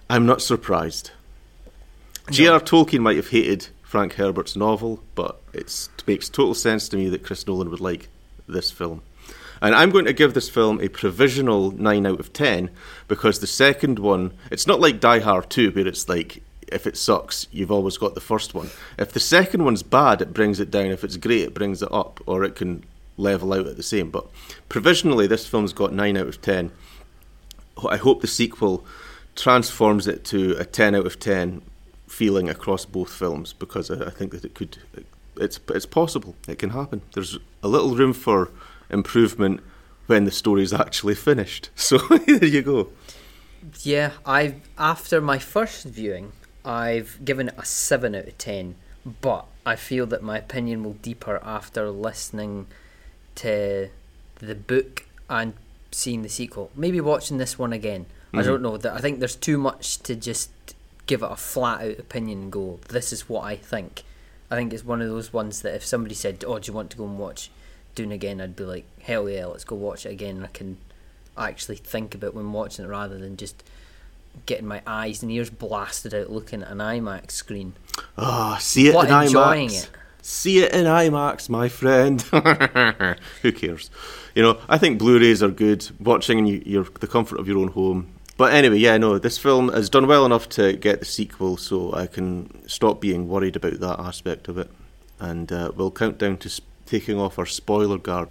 I'm 0.09 0.26
not 0.26 0.42
surprised. 0.42 1.11
J.R. 2.31 2.61
Tolkien 2.61 3.00
might 3.00 3.16
have 3.16 3.31
hated 3.31 3.68
Frank 3.90 4.14
Herbert's 4.14 4.55
novel, 4.55 5.03
but 5.16 5.40
it 5.53 5.88
makes 6.07 6.29
total 6.29 6.55
sense 6.55 6.88
to 6.88 6.96
me 6.96 7.09
that 7.09 7.24
Chris 7.24 7.44
Nolan 7.44 7.70
would 7.70 7.81
like 7.81 8.09
this 8.46 8.70
film. 8.70 9.03
And 9.61 9.74
I'm 9.74 9.90
going 9.90 10.05
to 10.05 10.12
give 10.12 10.33
this 10.33 10.48
film 10.48 10.81
a 10.81 10.87
provisional 10.87 11.72
9 11.72 12.07
out 12.07 12.20
of 12.20 12.33
10 12.33 12.70
because 13.09 13.40
the 13.40 13.48
second 13.48 13.98
one, 13.98 14.33
it's 14.48 14.68
not 14.68 14.79
like 14.79 15.00
Die 15.00 15.18
Hard 15.18 15.50
2, 15.50 15.72
where 15.72 15.88
it's 15.88 16.09
like, 16.09 16.40
if 16.68 16.87
it 16.87 16.96
sucks, 16.96 17.48
you've 17.50 17.72
always 17.72 17.98
got 17.98 18.14
the 18.14 18.20
first 18.20 18.55
one. 18.55 18.70
If 18.96 19.11
the 19.11 19.18
second 19.18 19.64
one's 19.64 19.83
bad, 19.83 20.22
it 20.22 20.33
brings 20.33 20.61
it 20.61 20.70
down. 20.70 20.92
If 20.92 21.03
it's 21.03 21.16
great, 21.16 21.42
it 21.42 21.55
brings 21.55 21.83
it 21.83 21.90
up, 21.90 22.20
or 22.26 22.44
it 22.44 22.55
can 22.55 22.85
level 23.16 23.53
out 23.53 23.66
at 23.66 23.76
the 23.76 23.83
same. 23.83 24.12
But 24.12 24.29
provisionally, 24.68 25.26
this 25.26 25.48
film's 25.48 25.72
got 25.72 25.92
9 25.92 26.16
out 26.16 26.29
of 26.29 26.40
10. 26.40 26.70
I 27.90 27.96
hope 27.96 28.20
the 28.20 28.29
sequel 28.29 28.87
transforms 29.35 30.07
it 30.07 30.24
to 30.26 30.53
a 30.61 30.64
10 30.64 30.94
out 30.94 31.07
of 31.07 31.18
10 31.18 31.62
feeling 32.11 32.49
across 32.49 32.85
both 32.85 33.12
films 33.12 33.53
because 33.53 33.90
I, 33.90 34.07
I 34.07 34.11
think 34.11 34.33
that 34.33 34.44
it 34.44 34.55
could 34.55 34.79
it's 35.37 35.61
it's 35.68 35.87
possible 35.87 36.35
it 36.49 36.59
can 36.59 36.70
happen 36.70 37.03
there's 37.14 37.38
a 37.62 37.68
little 37.68 37.94
room 37.94 38.12
for 38.12 38.51
improvement 38.90 39.61
when 40.07 40.25
the 40.25 40.31
story's 40.31 40.73
actually 40.73 41.14
finished 41.14 41.70
so 41.77 41.99
there 42.27 42.44
you 42.44 42.62
go 42.62 42.90
Yeah, 43.83 44.12
I 44.25 44.57
after 44.79 45.20
my 45.20 45.38
first 45.38 45.85
viewing, 45.85 46.33
I've 46.64 47.18
given 47.25 47.49
it 47.49 47.55
a 47.59 47.64
seven 47.64 48.14
out 48.14 48.27
of 48.27 48.38
ten, 48.38 48.77
but 49.20 49.46
I 49.66 49.77
feel 49.77 50.07
that 50.07 50.23
my 50.23 50.38
opinion 50.38 50.83
will 50.83 50.94
deeper 50.94 51.40
after 51.42 51.90
listening 51.90 52.66
to 53.37 53.90
the 54.37 54.55
book 54.55 55.07
and 55.29 55.55
seeing 55.92 56.23
the 56.23 56.29
sequel. 56.29 56.70
Maybe 56.75 57.01
watching 57.01 57.38
this 57.38 57.59
one 57.59 57.73
again, 57.73 58.07
I 58.33 58.38
mm-hmm. 58.38 58.46
don't 58.46 58.62
know. 58.62 58.77
That 58.77 58.94
I 58.94 58.99
think 58.99 59.18
there's 59.18 59.37
too 59.37 59.59
much 59.59 59.99
to 60.05 60.16
just 60.16 60.51
give 61.11 61.23
it 61.25 61.31
a 61.33 61.37
flat 61.37 61.81
out 61.83 61.99
opinion 61.99 62.42
and 62.42 62.53
go, 62.53 62.79
"This 62.88 63.12
is 63.12 63.29
what 63.29 63.42
I 63.44 63.57
think." 63.57 64.05
I 64.51 64.57
think 64.57 64.73
it's 64.73 64.85
one 64.85 65.03
of 65.03 65.09
those 65.09 65.33
ones 65.33 65.62
that 65.62 65.75
if 65.75 65.85
somebody 65.85 66.14
said, 66.14 66.44
"Oh, 66.46 66.59
do 66.59 66.68
you 66.68 66.73
want 66.73 66.90
to 66.90 66.96
go 66.96 67.05
and 67.05 67.18
watch 67.18 67.51
Dune 67.94 68.12
again?" 68.12 68.40
I'd 68.40 68.55
be 68.57 68.64
like, 68.64 68.85
"Hell 69.03 69.29
yeah, 69.29 69.46
let's 69.46 69.64
go 69.64 69.75
watch 69.77 70.07
it 70.07 70.11
again." 70.12 70.37
And 70.37 70.44
I 70.44 70.49
can 70.49 70.77
actually 71.37 71.77
think 71.77 72.14
about 72.14 72.35
when 72.35 72.53
watching 72.53 72.85
it 72.85 72.88
rather 72.88 73.18
than 73.18 73.37
just 73.37 73.62
getting 74.46 74.66
my 74.66 74.81
eyes 74.87 75.23
and 75.23 75.33
ears 75.33 75.51
blasted 75.51 76.14
out 76.14 76.31
looking 76.31 76.62
at 76.62 76.70
an 76.70 76.79
IMAX 76.79 77.33
screen. 77.33 77.73
Ah, 78.16 78.59
see 78.61 78.87
it 78.88 78.94
What, 78.94 79.09
in 79.11 79.23
enjoying 79.23 79.68
IMAX. 79.70 79.83
it? 79.85 79.90
See 80.23 80.59
it 80.62 80.73
in 80.73 80.85
IMAX, 80.85 81.49
my 81.49 81.68
friend. 81.68 82.20
Who 83.42 83.53
cares? 83.53 83.90
You 84.35 84.42
know, 84.42 84.59
I 84.68 84.79
think 84.79 84.99
Blu-rays 84.99 85.42
are 85.42 85.49
good. 85.51 85.88
Watching 85.99 86.38
in 86.38 86.46
you- 86.46 86.62
your 86.64 86.85
the 87.01 87.07
comfort 87.09 87.40
of 87.40 87.49
your 87.49 87.59
own 87.59 87.68
home. 87.68 88.09
But 88.40 88.55
anyway, 88.55 88.79
yeah, 88.79 88.96
no, 88.96 89.18
this 89.18 89.37
film 89.37 89.68
has 89.68 89.90
done 89.90 90.07
well 90.07 90.24
enough 90.24 90.48
to 90.50 90.72
get 90.72 91.00
the 91.00 91.05
sequel, 91.05 91.59
so 91.59 91.92
I 91.92 92.07
can 92.07 92.66
stop 92.66 92.98
being 92.98 93.29
worried 93.29 93.55
about 93.55 93.81
that 93.81 94.00
aspect 94.00 94.48
of 94.48 94.57
it. 94.57 94.70
And 95.18 95.53
uh, 95.53 95.72
we'll 95.76 95.90
count 95.90 96.16
down 96.16 96.38
to 96.38 96.48
s- 96.48 96.62
taking 96.87 97.18
off 97.18 97.38
our 97.38 97.44
spoiler 97.44 97.98
guard. 97.98 98.31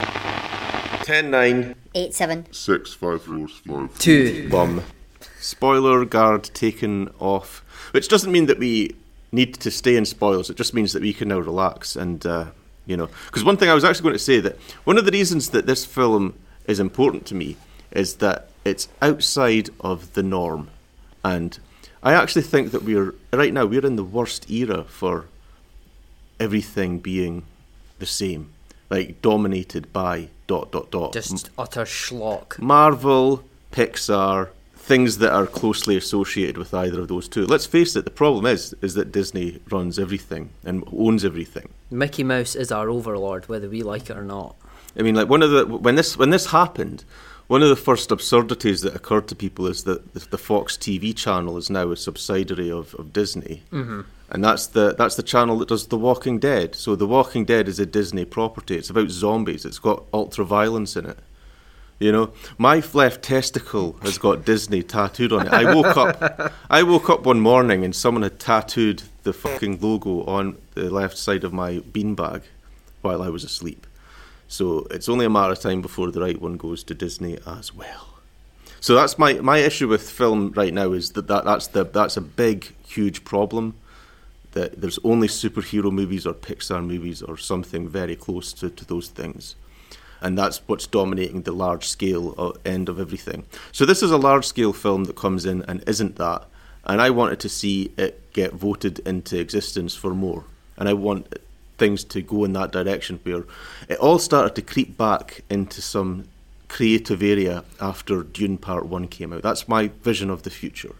10 1.03 1.29
9 1.29 1.75
Eight 1.93 2.15
seven. 2.15 2.51
Six 2.51 2.91
five 2.91 3.21
four 3.21 3.47
five. 3.49 3.99
Two. 3.99 4.49
bum. 4.49 4.81
Spoiler 5.39 6.03
guard 6.05 6.43
taken 6.55 7.11
off, 7.19 7.63
which 7.91 8.07
doesn't 8.07 8.31
mean 8.31 8.47
that 8.47 8.57
we 8.57 8.95
need 9.31 9.53
to 9.59 9.69
stay 9.69 9.95
in 9.95 10.05
spoilers. 10.05 10.49
It 10.49 10.57
just 10.57 10.73
means 10.73 10.91
that 10.93 11.03
we 11.03 11.13
can 11.13 11.27
now 11.27 11.37
relax 11.37 11.95
and 11.95 12.25
uh, 12.25 12.45
you 12.87 12.97
know. 12.97 13.09
Because 13.27 13.43
one 13.43 13.57
thing 13.57 13.69
I 13.69 13.75
was 13.75 13.83
actually 13.83 14.05
going 14.05 14.13
to 14.15 14.19
say 14.19 14.39
that 14.39 14.57
one 14.85 14.97
of 14.97 15.05
the 15.05 15.11
reasons 15.11 15.51
that 15.51 15.67
this 15.67 15.85
film 15.85 16.33
is 16.65 16.79
important 16.79 17.27
to 17.27 17.35
me 17.35 17.57
is 17.91 18.15
that 18.15 18.48
it's 18.65 18.87
outside 19.01 19.69
of 19.79 20.13
the 20.13 20.23
norm, 20.23 20.69
and 21.23 21.57
I 22.03 22.13
actually 22.13 22.43
think 22.43 22.71
that 22.71 22.83
we're 22.83 23.13
right 23.33 23.53
now 23.53 23.65
we're 23.65 23.85
in 23.85 23.95
the 23.95 24.03
worst 24.03 24.49
era 24.49 24.83
for 24.83 25.25
everything 26.39 26.99
being 26.99 27.43
the 27.99 28.05
same, 28.05 28.51
like 28.89 29.21
dominated 29.21 29.91
by 29.91 30.29
dot 30.47 30.71
dot 30.71 30.91
dot. 30.91 31.13
Just 31.13 31.49
utter 31.57 31.83
schlock. 31.83 32.59
Marvel, 32.59 33.43
Pixar, 33.71 34.49
things 34.75 35.19
that 35.19 35.31
are 35.31 35.45
closely 35.45 35.95
associated 35.95 36.57
with 36.57 36.73
either 36.73 37.01
of 37.01 37.07
those 37.09 37.27
two. 37.27 37.45
Let's 37.45 37.65
face 37.65 37.95
it, 37.95 38.05
the 38.05 38.11
problem 38.11 38.45
is 38.45 38.73
is 38.81 38.95
that 38.95 39.11
Disney 39.11 39.59
runs 39.69 39.99
everything 39.99 40.49
and 40.63 40.83
owns 40.91 41.23
everything. 41.25 41.69
Mickey 41.91 42.23
Mouse 42.23 42.55
is 42.55 42.71
our 42.71 42.89
overlord, 42.89 43.47
whether 43.47 43.69
we 43.69 43.83
like 43.83 44.09
it 44.09 44.17
or 44.17 44.23
not. 44.23 44.55
I 44.97 45.03
mean, 45.03 45.15
like 45.15 45.29
one 45.29 45.43
of 45.43 45.51
the 45.51 45.65
when 45.65 45.95
this 45.95 46.17
when 46.17 46.29
this 46.29 46.47
happened, 46.47 47.03
one 47.49 47.63
of 47.63 47.69
the 47.69 47.75
first 47.75 48.11
absurdities 48.11 48.81
that 48.81 48.95
occurred 48.95 49.27
to 49.27 49.35
people 49.35 49.65
is 49.65 49.83
that 49.85 50.13
the, 50.13 50.37
Fox 50.37 50.77
TV 50.77 51.15
channel 51.15 51.57
is 51.57 51.67
now 51.67 51.89
a 51.91 51.97
subsidiary 51.97 52.69
of, 52.69 52.93
of 52.93 53.11
Disney, 53.11 53.63
mm-hmm. 53.71 54.01
and 54.29 54.43
that's 54.43 54.67
the 54.67 54.93
that's 54.93 55.15
the 55.15 55.23
channel 55.23 55.57
that 55.57 55.69
does 55.69 55.87
The 55.87 55.97
Walking 55.97 56.37
Dead. 56.37 56.75
So 56.75 56.95
The 56.95 57.07
Walking 57.07 57.45
Dead 57.45 57.67
is 57.67 57.79
a 57.79 57.87
Disney 57.87 58.23
property. 58.23 58.75
It's 58.75 58.91
about 58.91 59.09
zombies. 59.09 59.65
It's 59.65 59.79
got 59.79 60.03
ultra 60.13 60.45
violence 60.45 60.95
in 60.95 61.07
it. 61.07 61.17
You 61.97 62.11
know, 62.11 62.33
my 62.59 62.83
left 62.93 63.23
testicle 63.23 63.97
has 64.03 64.19
got 64.19 64.45
Disney 64.45 64.83
tattooed 64.83 65.33
on 65.33 65.47
it. 65.47 65.51
I 65.51 65.73
woke 65.73 65.97
up, 65.97 66.53
I 66.69 66.83
woke 66.83 67.09
up 67.09 67.25
one 67.25 67.39
morning 67.39 67.83
and 67.83 67.95
someone 67.95 68.21
had 68.21 68.39
tattooed 68.39 69.01
the 69.23 69.33
fucking 69.33 69.81
logo 69.81 70.23
on 70.25 70.59
the 70.75 70.91
left 70.91 71.17
side 71.17 71.43
of 71.43 71.51
my 71.51 71.79
beanbag 71.79 72.43
while 73.01 73.23
I 73.23 73.29
was 73.29 73.43
asleep. 73.43 73.87
So 74.49 74.87
it's 74.89 75.07
only 75.07 75.25
a 75.25 75.29
matter 75.29 75.53
of 75.53 75.59
time 75.59 75.81
before 75.81 76.11
the 76.11 76.19
right 76.19 76.41
one 76.41 76.57
goes 76.57 76.83
to 76.85 76.95
Disney 76.95 77.37
as 77.45 77.73
well. 77.73 78.07
So 78.81 78.95
that's 78.95 79.19
my, 79.19 79.33
my 79.33 79.59
issue 79.59 79.87
with 79.87 80.09
film 80.09 80.53
right 80.53 80.73
now 80.73 80.91
is 80.91 81.11
that, 81.11 81.27
that 81.27 81.45
that's 81.45 81.67
the 81.67 81.83
that's 81.83 82.17
a 82.17 82.21
big 82.21 82.73
huge 82.87 83.23
problem 83.23 83.75
that 84.53 84.81
there's 84.81 84.97
only 85.03 85.27
superhero 85.27 85.91
movies 85.91 86.25
or 86.25 86.33
Pixar 86.33 86.83
movies 86.83 87.21
or 87.21 87.37
something 87.37 87.87
very 87.87 88.15
close 88.15 88.51
to, 88.53 88.71
to 88.71 88.85
those 88.85 89.09
things. 89.09 89.55
And 90.21 90.35
that's 90.35 90.57
what's 90.67 90.87
dominating 90.87 91.43
the 91.43 91.51
large 91.51 91.87
scale 91.87 92.33
of, 92.33 92.57
end 92.65 92.89
of 92.89 92.99
everything. 92.99 93.45
So 93.71 93.85
this 93.85 94.01
is 94.01 94.09
a 94.09 94.17
large 94.17 94.45
scale 94.45 94.73
film 94.73 95.03
that 95.03 95.15
comes 95.15 95.45
in 95.45 95.61
and 95.67 95.83
isn't 95.87 96.15
that. 96.15 96.45
And 96.85 96.99
I 96.99 97.11
wanted 97.11 97.39
to 97.41 97.49
see 97.49 97.91
it 97.97 98.33
get 98.33 98.53
voted 98.53 98.99
into 98.99 99.39
existence 99.39 99.93
for 99.93 100.15
more. 100.15 100.45
And 100.75 100.89
I 100.89 100.93
want 100.93 101.37
things 101.79 102.03
to 102.03 102.21
go 102.21 102.43
in 102.43 102.53
that 102.53 102.71
direction 102.71 103.19
where 103.23 103.45
it 103.87 103.97
all 103.99 104.19
started 104.19 104.55
to 104.55 104.61
creep 104.61 104.97
back 104.97 105.41
into 105.49 105.81
some 105.81 106.25
creative 106.67 107.23
area 107.23 107.63
after 107.81 108.23
Dune 108.23 108.57
Part 108.57 108.85
1 108.85 109.07
came 109.07 109.33
out. 109.33 109.41
That's 109.41 109.67
my 109.67 109.87
vision 110.03 110.29
of 110.29 110.43
the 110.43 110.49
future. 110.49 110.95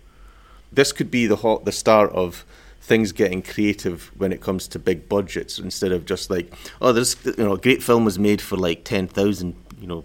This 0.72 0.92
could 0.92 1.12
be 1.12 1.28
the 1.28 1.38
hot, 1.38 1.66
the 1.66 1.72
start 1.72 2.12
of 2.12 2.44
things 2.82 3.12
getting 3.12 3.42
creative 3.42 4.12
when 4.18 4.32
it 4.32 4.42
comes 4.42 4.68
to 4.68 4.80
big 4.80 5.08
budgets 5.08 5.60
instead 5.60 5.92
of 5.92 6.06
just 6.06 6.30
like 6.30 6.52
oh 6.82 6.92
there's 6.92 7.16
you 7.24 7.36
know 7.38 7.54
a 7.54 7.58
great 7.58 7.84
film 7.84 8.06
was 8.06 8.18
made 8.18 8.42
for 8.42 8.56
like 8.56 8.84
10,000 8.84 9.56
you 9.80 9.86
know 9.86 10.04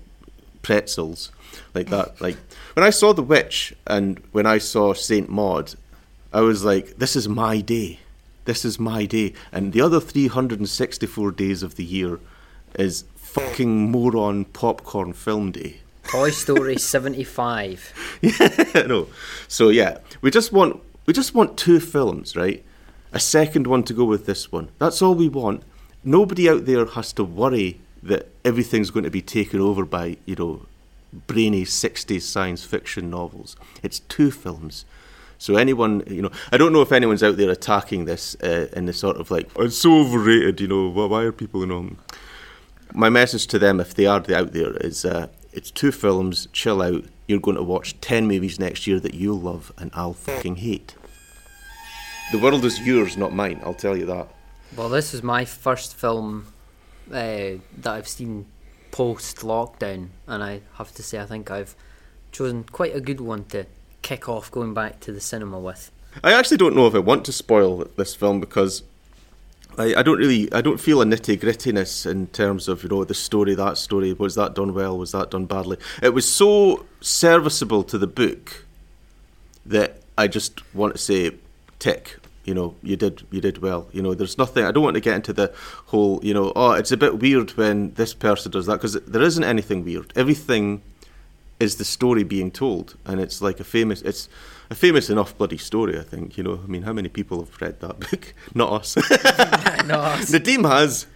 pretzels 0.61 1.31
like 1.73 1.89
that 1.89 2.21
like 2.21 2.37
when 2.75 2.85
I 2.85 2.91
saw 2.91 3.15
The 3.15 3.23
Witch 3.23 3.75
and 3.87 4.21
when 4.33 4.45
I 4.45 4.59
saw 4.59 4.93
Saint 4.93 5.31
Maud 5.31 5.75
I 6.33 6.41
was 6.41 6.65
like 6.65 6.99
this 6.99 7.17
is 7.17 7.29
my 7.29 7.61
day 7.61 8.01
this 8.45 8.65
is 8.65 8.79
my 8.79 9.07
day 9.07 9.33
and 9.53 9.73
the 9.73 9.81
other 9.81 10.01
364 10.01 11.31
days 11.33 11.63
of 11.63 11.77
the 11.77 11.85
year 11.85 12.21
is 12.75 13.05
fucking 13.15 13.91
moron 13.91 14.45
popcorn 14.45 15.13
film 15.13 15.51
day 15.53 15.81
Toy 16.05 16.31
Story 16.31 16.77
75. 16.77 17.93
Yeah, 18.23 18.83
no. 18.87 19.09
So 19.49 19.69
yeah, 19.69 19.99
we 20.21 20.31
just 20.31 20.53
want 20.53 20.81
we 21.07 21.13
just 21.13 21.35
want 21.35 21.59
two 21.59 21.81
films, 21.81 22.37
right? 22.37 22.65
A 23.13 23.21
second 23.21 23.67
one 23.67 23.83
to 23.85 23.93
go 23.93 24.05
with 24.05 24.27
this 24.27 24.51
one. 24.51 24.71
That's 24.79 25.03
all 25.03 25.15
we 25.15 25.29
want. 25.29 25.63
Nobody 26.03 26.49
out 26.49 26.65
there 26.67 26.87
has 26.87 27.13
to 27.15 27.25
worry 27.25 27.81
that 28.03 28.29
everything's 28.45 28.91
going 28.91 29.05
to 29.05 29.11
be 29.11 29.23
taken 29.23 29.61
over 29.61 29.85
by 29.85 30.17
you 30.25 30.37
know 30.37 30.67
brainy 31.27 31.65
'60s 31.65 32.23
science 32.23 32.65
fiction 32.65 33.11
novels. 33.11 33.57
It's 33.83 34.01
two 34.01 34.31
films. 34.31 34.85
So 35.45 35.57
anyone, 35.57 36.03
you 36.07 36.23
know, 36.23 36.31
I 36.53 36.57
don't 36.57 36.73
know 36.73 36.81
if 36.81 36.91
anyone's 36.91 37.23
out 37.23 37.37
there 37.37 37.51
attacking 37.51 38.07
this 38.07 38.35
uh, 38.37 38.69
in 38.73 38.87
the 38.87 38.95
sort 38.95 39.19
of 39.19 39.31
like 39.31 39.51
it's 39.59 39.77
so 39.77 39.99
overrated. 39.99 40.59
You 40.59 40.69
know, 40.69 40.89
why 40.89 41.05
why 41.05 41.23
are 41.25 41.33
people 41.33 41.61
you 41.61 41.67
know? 41.67 41.91
My 42.95 43.11
message 43.11 43.47
to 43.49 43.59
them, 43.59 43.79
if 43.79 43.93
they 43.93 44.07
are 44.07 44.25
out 44.35 44.53
there, 44.55 44.75
is 44.79 45.05
uh, 45.05 45.27
it's 45.53 45.71
two 45.71 45.93
films. 45.93 46.49
Chill 46.55 46.81
out. 46.81 47.05
You're 47.29 47.41
going 47.41 47.59
to 47.59 47.63
watch 47.63 48.01
ten 48.01 48.27
movies 48.27 48.59
next 48.59 48.87
year 48.87 48.99
that 49.01 49.13
you'll 49.13 49.39
love 49.39 49.71
and 49.77 49.91
I'll 49.93 50.15
fucking 50.15 50.57
hate. 50.57 50.95
The 52.33 52.39
world 52.39 52.65
is 52.65 52.81
yours, 52.81 53.19
not 53.19 53.35
mine. 53.35 53.61
I'll 53.67 53.75
tell 53.75 53.99
you 53.99 54.07
that. 54.07 54.29
Well, 54.75 54.89
this 54.89 55.13
is 55.13 55.23
my 55.23 55.45
first 55.45 55.95
film 55.95 56.55
uh, 57.11 57.61
that 57.83 57.93
I've 57.93 58.09
seen 58.09 58.47
post 58.93 59.41
lockdown, 59.41 60.09
and 60.27 60.43
I 60.43 60.63
have 60.79 60.95
to 60.95 61.03
say, 61.03 61.21
I 61.21 61.27
think 61.27 61.51
I've 61.51 61.77
chosen 62.33 62.65
quite 62.65 62.97
a 62.97 63.01
good 63.03 63.21
one 63.21 63.45
to 63.53 63.67
kick 64.05 64.29
off 64.29 64.51
going 64.53 64.75
back 64.75 65.01
to 65.01 65.11
the 65.11 65.21
cinema 65.21 65.59
with. 65.59 65.91
I 66.23 66.33
actually 66.33 66.59
don't 66.59 66.77
know 66.77 66.87
if 66.87 66.95
I 66.95 67.01
want 67.01 67.25
to 67.25 67.33
spoil 67.33 67.89
this 67.97 68.15
film 68.15 68.39
because 68.39 68.85
I, 69.77 69.95
I 69.97 70.03
don't 70.03 70.19
really 70.19 70.53
I 70.53 70.61
don't 70.61 70.79
feel 70.79 71.03
a 71.03 71.05
nitty 71.05 71.41
grittiness 71.41 72.09
in 72.09 72.29
terms 72.29 72.69
of 72.69 72.85
you 72.85 72.91
know 72.91 73.03
the 73.03 73.15
story 73.15 73.57
that 73.57 73.79
story 73.79 74.13
was 74.13 74.37
that 74.37 74.55
done 74.55 74.75
well 74.75 74.97
was 74.97 75.11
that 75.11 75.33
done 75.33 75.47
badly? 75.47 75.79
It 76.03 76.11
was 76.11 76.31
so 76.31 76.87
serviceable 77.01 77.83
to 77.85 77.99
the 77.99 78.07
book 78.07 78.67
that 79.67 80.03
I 80.17 80.29
just 80.29 80.63
want 80.75 80.95
to 80.95 80.99
say 80.99 81.33
tick 81.81 82.19
you 82.45 82.55
know 82.55 82.77
you 82.83 82.97
did 82.97 83.27
you 83.31 83.41
did 83.41 83.59
well. 83.59 83.89
You 83.93 84.03
know 84.03 84.15
there's 84.15 84.39
nothing 84.39 84.65
I 84.65 84.71
don't 84.71 84.85
want 84.85 84.95
to 84.95 85.01
get 85.01 85.17
into 85.17 85.33
the 85.33 85.53
whole 85.87 86.21
you 86.23 86.35
know 86.35 86.53
oh 86.55 86.73
it's 86.73 86.93
a 86.93 86.97
bit 86.97 87.19
weird 87.19 87.51
when 87.53 87.95
this 87.95 88.15
person 88.15 88.53
does 88.53 88.67
that 88.67 88.75
because 88.75 88.95
there 88.95 89.23
isn't 89.23 89.45
anything 89.45 89.83
weird. 89.83 90.13
Everything 90.15 90.83
is 91.65 91.77
the 91.77 91.85
story 91.85 92.23
being 92.23 92.51
told. 92.51 92.95
And 93.05 93.21
it's 93.21 93.43
like 93.43 93.59
a 93.61 93.65
famous 93.65 94.03
it's 94.03 94.29
a 94.71 94.75
famous 94.75 95.11
enough 95.11 95.37
bloody 95.39 95.59
story 95.59 95.99
I 95.99 96.03
think 96.03 96.37
you 96.39 96.45
know. 96.45 96.61
I 96.63 96.67
mean 96.69 96.83
how 96.83 96.93
many 96.93 97.09
people 97.09 97.39
have 97.45 97.61
read 97.61 97.81
that 97.81 97.99
book? 98.11 98.35
Not 98.55 98.73
us. 98.81 98.97
No, 99.85 100.01
Nadim 100.33 100.65
has. 100.69 101.07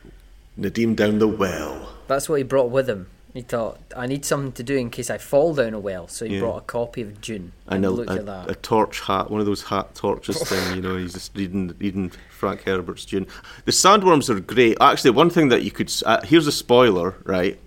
Nadim 0.59 0.95
down 0.97 1.19
the 1.21 1.29
well. 1.29 1.89
That's 2.09 2.29
what 2.29 2.37
he 2.37 2.43
brought 2.45 2.71
with 2.71 2.89
him. 2.91 3.07
He 3.35 3.43
thought, 3.43 3.79
I 3.97 4.07
need 4.07 4.25
something 4.25 4.53
to 4.53 4.63
do 4.63 4.75
in 4.77 4.91
case 4.91 5.11
I 5.11 5.19
fall 5.19 5.55
down 5.55 5.73
a 5.75 5.79
well, 5.79 6.09
so 6.09 6.25
he 6.25 6.35
Yeah. 6.35 6.41
brought 6.41 6.57
a 6.57 6.61
copy 6.63 7.03
of 7.03 7.21
Dune. 7.21 7.53
and 7.67 7.77
And 7.77 7.85
a, 7.87 7.91
look 7.91 8.11
a, 8.11 8.15
at 8.15 8.27
that. 8.27 8.51
a 8.51 8.55
torch 8.55 9.01
hat 9.01 9.31
one 9.31 9.39
of 9.41 9.47
those 9.47 9.63
hat 9.65 9.95
torches 9.95 10.43
thing 10.49 10.77
you 10.77 10.83
know. 10.83 10.97
He's 10.97 11.13
just 11.15 11.37
reading 11.37 11.75
reading 11.79 12.11
Frank 12.31 12.63
Herbert's 12.65 13.05
Dune. 13.05 13.27
the 13.65 13.73
sandworms 13.73 14.29
are 14.29 14.41
great. 14.41 14.77
Actually 14.81 15.11
one 15.13 15.31
thing 15.31 15.49
that 15.49 15.63
you 15.63 15.71
could 15.71 15.91
uh, 16.05 16.21
here's 16.25 16.47
a 16.47 16.53
spoiler 16.53 17.15
right 17.25 17.59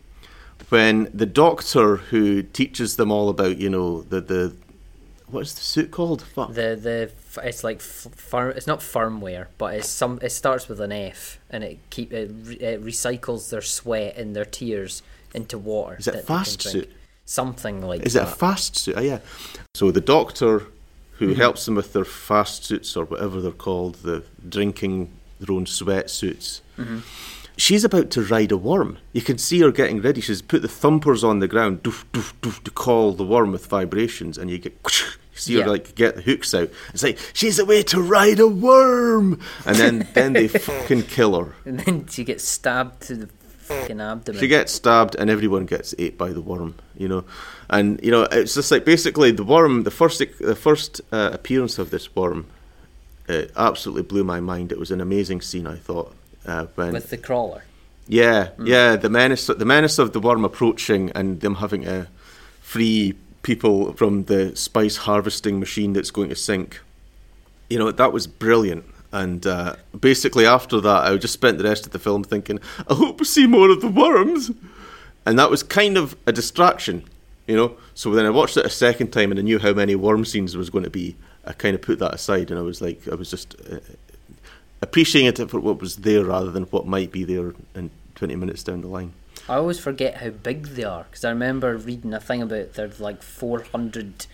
when 0.71 1.09
the 1.13 1.25
doctor 1.25 1.97
who 1.97 2.43
teaches 2.43 2.95
them 2.95 3.11
all 3.11 3.29
about 3.29 3.57
you 3.57 3.69
know 3.69 4.01
the 4.03 4.21
the 4.21 4.55
what's 5.27 5.53
the 5.53 5.61
suit 5.61 5.91
called 5.91 6.21
Fuck. 6.21 6.53
The 6.53 6.75
the 6.75 7.11
it's 7.43 7.63
like 7.63 7.81
firm. 7.81 8.53
It's 8.55 8.67
not 8.67 8.79
firmware, 8.79 9.47
but 9.57 9.75
it's 9.75 9.89
some. 9.89 10.19
It 10.21 10.31
starts 10.31 10.67
with 10.67 10.81
an 10.81 10.91
F, 10.91 11.39
and 11.49 11.63
it 11.63 11.79
keep 11.89 12.11
it, 12.11 12.31
re- 12.43 12.55
it 12.55 12.83
recycles 12.83 13.49
their 13.49 13.61
sweat 13.61 14.17
and 14.17 14.35
their 14.35 14.45
tears 14.45 15.03
into 15.33 15.57
water. 15.57 15.97
Is 15.99 16.07
it 16.07 16.13
that 16.13 16.25
fast 16.25 16.61
suit? 16.61 16.91
something 17.25 17.81
like 17.81 18.01
Is 18.05 18.15
it 18.15 18.23
a 18.23 18.27
fast 18.27 18.75
suit? 18.75 18.95
Oh, 18.97 19.01
yeah. 19.01 19.19
So 19.73 19.91
the 19.91 20.01
doctor 20.01 20.67
who 21.13 21.29
mm-hmm. 21.29 21.39
helps 21.39 21.65
them 21.65 21.75
with 21.75 21.93
their 21.93 22.05
fast 22.05 22.65
suits 22.65 22.97
or 22.97 23.05
whatever 23.05 23.39
they're 23.39 23.51
called, 23.51 23.95
the 23.95 24.23
drinking 24.47 25.11
their 25.39 25.55
own 25.55 25.65
sweat 25.65 26.09
suits. 26.09 26.61
Mm-hmm. 26.77 26.99
She's 27.61 27.83
about 27.83 28.09
to 28.11 28.23
ride 28.23 28.51
a 28.51 28.57
worm. 28.57 28.97
You 29.13 29.21
can 29.21 29.37
see 29.37 29.59
her 29.59 29.71
getting 29.71 30.01
ready. 30.01 30.19
She's 30.19 30.41
put 30.41 30.63
the 30.63 30.67
thumpers 30.67 31.23
on 31.23 31.37
the 31.37 31.47
ground, 31.47 31.83
doof, 31.83 32.05
doof, 32.11 32.33
doof, 32.41 32.63
to 32.63 32.71
call 32.71 33.13
the 33.13 33.23
worm 33.23 33.51
with 33.51 33.67
vibrations, 33.67 34.37
and 34.39 34.49
you 34.49 34.57
get. 34.57 34.73
You 35.33 35.39
see 35.39 35.53
Yeah. 35.57 35.63
her 35.63 35.69
like 35.69 35.95
get 35.95 36.15
the 36.15 36.21
hooks 36.23 36.53
out. 36.53 36.69
It's 36.93 37.03
like 37.03 37.17
she's 37.33 37.57
away 37.59 37.83
to 37.83 38.01
ride 38.01 38.39
a 38.41 38.47
worm, 38.47 39.39
and 39.65 39.77
then 39.77 40.07
then 40.13 40.33
they 40.33 40.47
fucking 40.67 41.03
kill 41.03 41.39
her. 41.39 41.53
and 41.63 41.79
then 41.79 42.05
she 42.07 42.23
gets 42.25 42.43
stabbed 42.43 43.01
to 43.03 43.15
the 43.15 43.27
fucking 43.59 44.01
abdomen. 44.01 44.41
She 44.41 44.47
gets 44.49 44.73
stabbed, 44.73 45.15
and 45.15 45.29
everyone 45.29 45.65
gets 45.67 45.95
ate 45.97 46.17
by 46.17 46.33
the 46.33 46.41
worm. 46.41 46.75
You 46.97 47.07
know, 47.07 47.23
and 47.69 47.97
you 48.03 48.11
know 48.11 48.23
it's 48.23 48.55
just 48.55 48.71
like 48.71 48.83
basically 48.83 49.31
the 49.31 49.45
worm. 49.45 49.83
The 49.83 49.91
first 49.91 50.21
the 50.39 50.55
first 50.55 50.99
uh, 51.13 51.29
appearance 51.31 51.79
of 51.79 51.91
this 51.91 52.13
worm, 52.13 52.47
it 53.29 53.51
absolutely 53.55 54.03
blew 54.03 54.25
my 54.25 54.41
mind. 54.41 54.71
It 54.73 54.79
was 54.79 54.91
an 54.91 54.99
amazing 54.99 55.39
scene. 55.41 55.65
I 55.65 55.77
thought 55.77 56.13
uh, 56.45 56.65
when 56.75 56.93
with 56.93 57.09
the 57.09 57.17
crawler. 57.17 57.63
yeah 58.07 58.49
yeah 58.63 58.95
the 58.95 59.09
menace 59.09 59.47
the 59.47 59.65
menace 59.65 59.99
of 59.99 60.13
the 60.13 60.19
worm 60.19 60.43
approaching 60.43 61.11
and 61.11 61.41
them 61.41 61.55
having 61.55 61.83
to 61.83 62.07
free 62.61 63.15
people 63.43 63.93
from 63.93 64.25
the 64.25 64.55
spice 64.55 64.97
harvesting 64.97 65.59
machine 65.59 65.93
that's 65.93 66.11
going 66.11 66.29
to 66.29 66.35
sink. 66.35 66.81
You 67.69 67.79
know 67.79 67.91
that 67.91 68.13
was 68.13 68.27
brilliant. 68.27 68.85
And 69.13 69.45
uh, 69.45 69.75
basically, 69.99 70.45
after 70.45 70.79
that, 70.79 71.03
I 71.05 71.17
just 71.17 71.33
spent 71.33 71.57
the 71.57 71.65
rest 71.65 71.85
of 71.85 71.91
the 71.91 71.99
film 71.99 72.23
thinking, 72.23 72.59
I 72.87 72.93
hope 72.93 73.19
we 73.19 73.25
see 73.25 73.45
more 73.45 73.69
of 73.69 73.81
the 73.81 73.89
worms. 73.89 74.51
And 75.25 75.37
that 75.37 75.49
was 75.49 75.63
kind 75.63 75.97
of 75.97 76.15
a 76.25 76.31
distraction, 76.31 77.03
you 77.45 77.57
know. 77.57 77.75
So 77.93 78.11
then 78.11 78.25
I 78.25 78.29
watched 78.29 78.55
it 78.55 78.65
a 78.65 78.69
second 78.69 79.11
time 79.11 79.31
and 79.31 79.39
I 79.39 79.43
knew 79.43 79.59
how 79.59 79.73
many 79.73 79.95
worm 79.95 80.23
scenes 80.23 80.53
there 80.53 80.59
was 80.59 80.69
going 80.69 80.85
to 80.85 80.89
be. 80.89 81.17
I 81.43 81.51
kind 81.51 81.75
of 81.75 81.81
put 81.81 81.99
that 81.99 82.13
aside 82.13 82.51
and 82.51 82.59
I 82.59 82.61
was 82.61 82.81
like, 82.81 83.05
I 83.09 83.15
was 83.15 83.29
just 83.29 83.55
uh, 83.69 83.79
appreciating 84.81 85.27
it 85.43 85.49
for 85.49 85.59
what 85.59 85.79
was 85.79 85.97
there 85.97 86.25
rather 86.25 86.51
than 86.51 86.63
what 86.63 86.85
might 86.87 87.11
be 87.11 87.23
there 87.23 87.53
in 87.75 87.89
20 88.15 88.35
minutes 88.35 88.63
down 88.63 88.81
the 88.81 88.87
line. 88.87 89.13
I 89.49 89.55
always 89.55 89.79
forget 89.79 90.17
how 90.17 90.29
big 90.29 90.67
they 90.67 90.83
are 90.83 91.05
because 91.09 91.25
I 91.25 91.29
remember 91.29 91.75
reading 91.77 92.13
a 92.13 92.19
thing 92.19 92.41
about 92.41 92.73
they're 92.73 92.91
like 92.99 93.21
400 93.23 94.25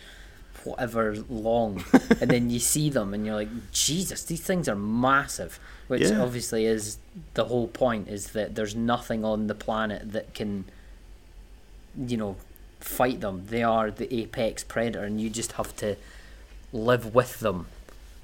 whatever 0.63 1.15
long, 1.29 1.83
and 2.21 2.29
then 2.29 2.49
you 2.49 2.59
see 2.59 2.89
them 2.89 3.13
and 3.13 3.25
you're 3.25 3.35
like, 3.35 3.71
Jesus, 3.71 4.23
these 4.23 4.41
things 4.41 4.67
are 4.67 4.75
massive. 4.75 5.59
Which 5.87 6.01
Yeah. 6.01 6.21
obviously 6.21 6.65
is 6.65 6.97
the 7.35 7.45
whole 7.45 7.67
point 7.67 8.09
is 8.09 8.31
that 8.31 8.55
there's 8.55 8.75
nothing 8.75 9.23
on 9.23 9.47
the 9.47 9.55
planet 9.55 10.11
that 10.11 10.33
can, 10.33 10.65
you 11.97 12.17
know, 12.17 12.35
fight 12.81 13.21
them. 13.21 13.45
They 13.47 13.63
are 13.63 13.89
the 13.89 14.13
apex 14.13 14.65
predator, 14.65 15.05
and 15.05 15.21
you 15.21 15.29
just 15.29 15.53
have 15.53 15.73
to 15.77 15.95
live 16.73 17.15
with 17.15 17.39
them 17.39 17.67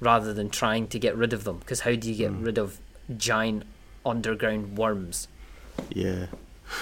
rather 0.04 0.34
than 0.34 0.50
trying 0.50 0.88
to 0.88 1.00
get 1.00 1.16
rid 1.16 1.34
of 1.34 1.44
them. 1.44 1.58
Because 1.60 1.82
how 1.82 1.96
do 1.96 2.10
you 2.12 2.16
get 2.16 2.32
rid 2.32 2.58
of 2.58 2.80
giant 3.18 3.64
underground 4.06 4.78
worms? 4.78 5.28
Yeah. 5.90 6.28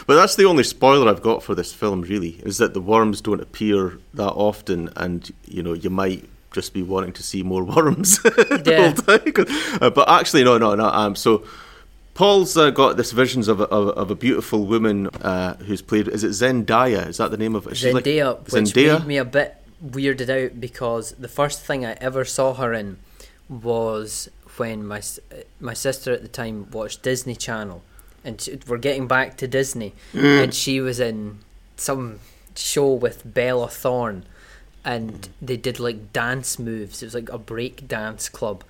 But 0.08 0.16
that's 0.16 0.36
the 0.36 0.46
only 0.46 0.64
spoiler 0.64 1.10
I've 1.10 1.22
got 1.22 1.44
for 1.44 1.56
this 1.56 1.74
film, 1.74 2.02
really, 2.02 2.40
is 2.44 2.58
that 2.60 2.74
the 2.74 2.82
worms 2.82 3.20
don't 3.22 3.42
appear 3.42 3.98
that 4.14 4.32
often, 4.32 4.90
and 4.96 5.30
you 5.48 5.62
know 5.64 5.74
you 5.74 5.90
might 5.90 6.30
just 6.54 6.74
be 6.74 6.84
wanting 6.84 7.14
to 7.14 7.24
see 7.24 7.44
more 7.44 7.64
worms 7.76 8.20
Yeah. 8.66 8.94
Uh, 9.82 9.90
but 9.90 10.10
actually, 10.10 10.44
no, 10.44 10.58
no, 10.58 10.76
no. 10.76 10.86
Um, 10.86 11.16
so 11.16 11.44
Paul's 12.14 12.56
uh, 12.58 12.70
got 12.70 12.98
this 12.98 13.12
visions 13.12 13.48
of 13.48 13.60
a, 13.62 13.64
of, 13.66 13.90
of 13.98 14.12
a 14.12 14.16
beautiful 14.16 14.66
woman 14.66 15.08
uh, 15.08 15.56
who's 15.58 15.82
played. 15.82 16.08
Is 16.08 16.24
it 16.24 16.30
Zendaya? 16.32 17.08
Is 17.08 17.18
that 17.18 17.32
the 17.32 17.38
name 17.38 17.56
of 17.56 17.68
it? 17.68 17.76
She's 17.78 17.94
like- 17.94 18.04
Zendaya, 18.04 18.40
which 18.44 18.54
Zendaya. 18.54 19.00
made 19.00 19.08
me 19.08 19.18
a 19.18 19.26
bit 19.26 19.56
weirded 19.84 20.30
out 20.30 20.60
because 20.62 21.14
the 21.14 21.28
first 21.30 21.62
thing 21.66 21.86
I 21.86 21.94
ever 21.94 22.24
saw 22.24 22.54
her 22.54 22.72
in 22.74 22.98
was 23.52 24.30
when 24.58 24.86
my 24.86 25.02
my 25.60 25.74
sister 25.74 26.12
at 26.14 26.22
the 26.22 26.28
time 26.28 26.70
watched 26.72 27.04
Disney 27.04 27.36
Channel, 27.36 27.84
and 28.24 28.40
she, 28.42 28.58
we're 28.68 28.78
getting 28.78 29.08
back 29.08 29.38
to 29.38 29.48
Disney, 29.48 29.94
Mm. 30.14 30.44
and 30.44 30.54
she 30.54 30.80
was 30.80 31.00
in 31.00 31.40
some 31.76 32.20
show 32.56 32.94
with 32.94 33.22
Bella 33.26 33.68
Thorne, 33.68 34.24
and 34.86 35.30
they 35.42 35.58
did 35.58 35.80
like 35.80 36.14
dance 36.14 36.58
moves. 36.58 37.02
It 37.04 37.08
was 37.08 37.14
like 37.16 37.30
a 37.30 37.38
break 37.38 37.88
dance 37.88 38.30
club, 38.30 38.64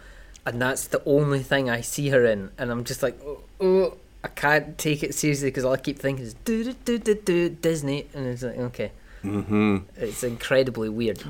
and 0.45 0.61
that's 0.61 0.87
the 0.87 1.01
only 1.05 1.43
thing 1.43 1.69
I 1.69 1.81
see 1.81 2.09
her 2.09 2.25
in, 2.25 2.49
and 2.57 2.71
I'm 2.71 2.83
just 2.83 3.03
like, 3.03 3.19
oh, 3.23 3.41
oh 3.59 3.97
I 4.23 4.27
can't 4.27 4.77
take 4.77 5.03
it 5.03 5.15
seriously 5.15 5.47
because 5.49 5.65
all 5.65 5.73
I 5.73 5.77
keep 5.77 5.97
thinking 5.99 6.25
is 6.25 6.33
do 6.45 6.63
do 6.63 6.73
do 6.85 6.97
do 6.97 7.15
do 7.15 7.49
Disney, 7.49 8.07
and 8.13 8.25
it's 8.27 8.43
like 8.43 8.57
okay. 8.57 8.91
hmm 9.21 9.77
It's 9.97 10.23
incredibly 10.23 10.89
weird, 10.89 11.23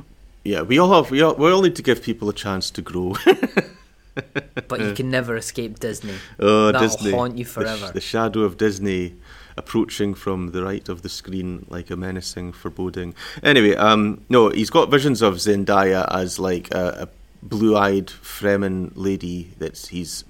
Yeah, 0.44 0.62
we 0.62 0.80
all 0.80 0.92
have. 0.94 1.12
We 1.12 1.22
all, 1.22 1.36
we 1.36 1.52
all 1.52 1.62
need 1.62 1.76
to 1.76 1.84
give 1.84 2.02
people 2.02 2.30
a 2.30 2.34
chance 2.34 2.72
to 2.72 2.82
grow. 2.82 3.16
but 4.68 4.80
you 4.80 4.94
can 4.94 5.10
never 5.10 5.36
escape 5.36 5.80
Disney. 5.80 6.16
oh, 6.40 6.72
That'll 6.72 6.88
Disney! 6.88 7.12
haunt 7.12 7.38
you 7.38 7.46
The 7.46 7.52
forever. 7.52 7.92
The, 7.94 8.02
shadow 8.02 8.42
of 8.42 8.58
Disney 8.58 9.16
approaching 9.58 10.14
from 10.14 10.52
the 10.52 10.64
right 10.64 10.88
of 10.90 11.02
the 11.02 11.10
screen 11.10 11.66
like 11.70 11.90
a 11.90 11.96
menacing 11.96 12.54
foreboding. 12.54 13.14
Anyway, 13.44 13.76
um, 13.76 14.24
no, 14.30 14.50
he's 14.50 14.70
got 14.70 14.90
visions 14.90 15.22
of 15.22 15.36
Zendaya 15.36 16.08
as 16.14 16.40
like 16.40 16.74
a, 16.74 17.08
a 17.08 17.46
blue-eyed 17.46 18.08
Fremen 18.08 18.92
lady 18.96 19.52
that 19.60 19.78
he's 19.78 20.24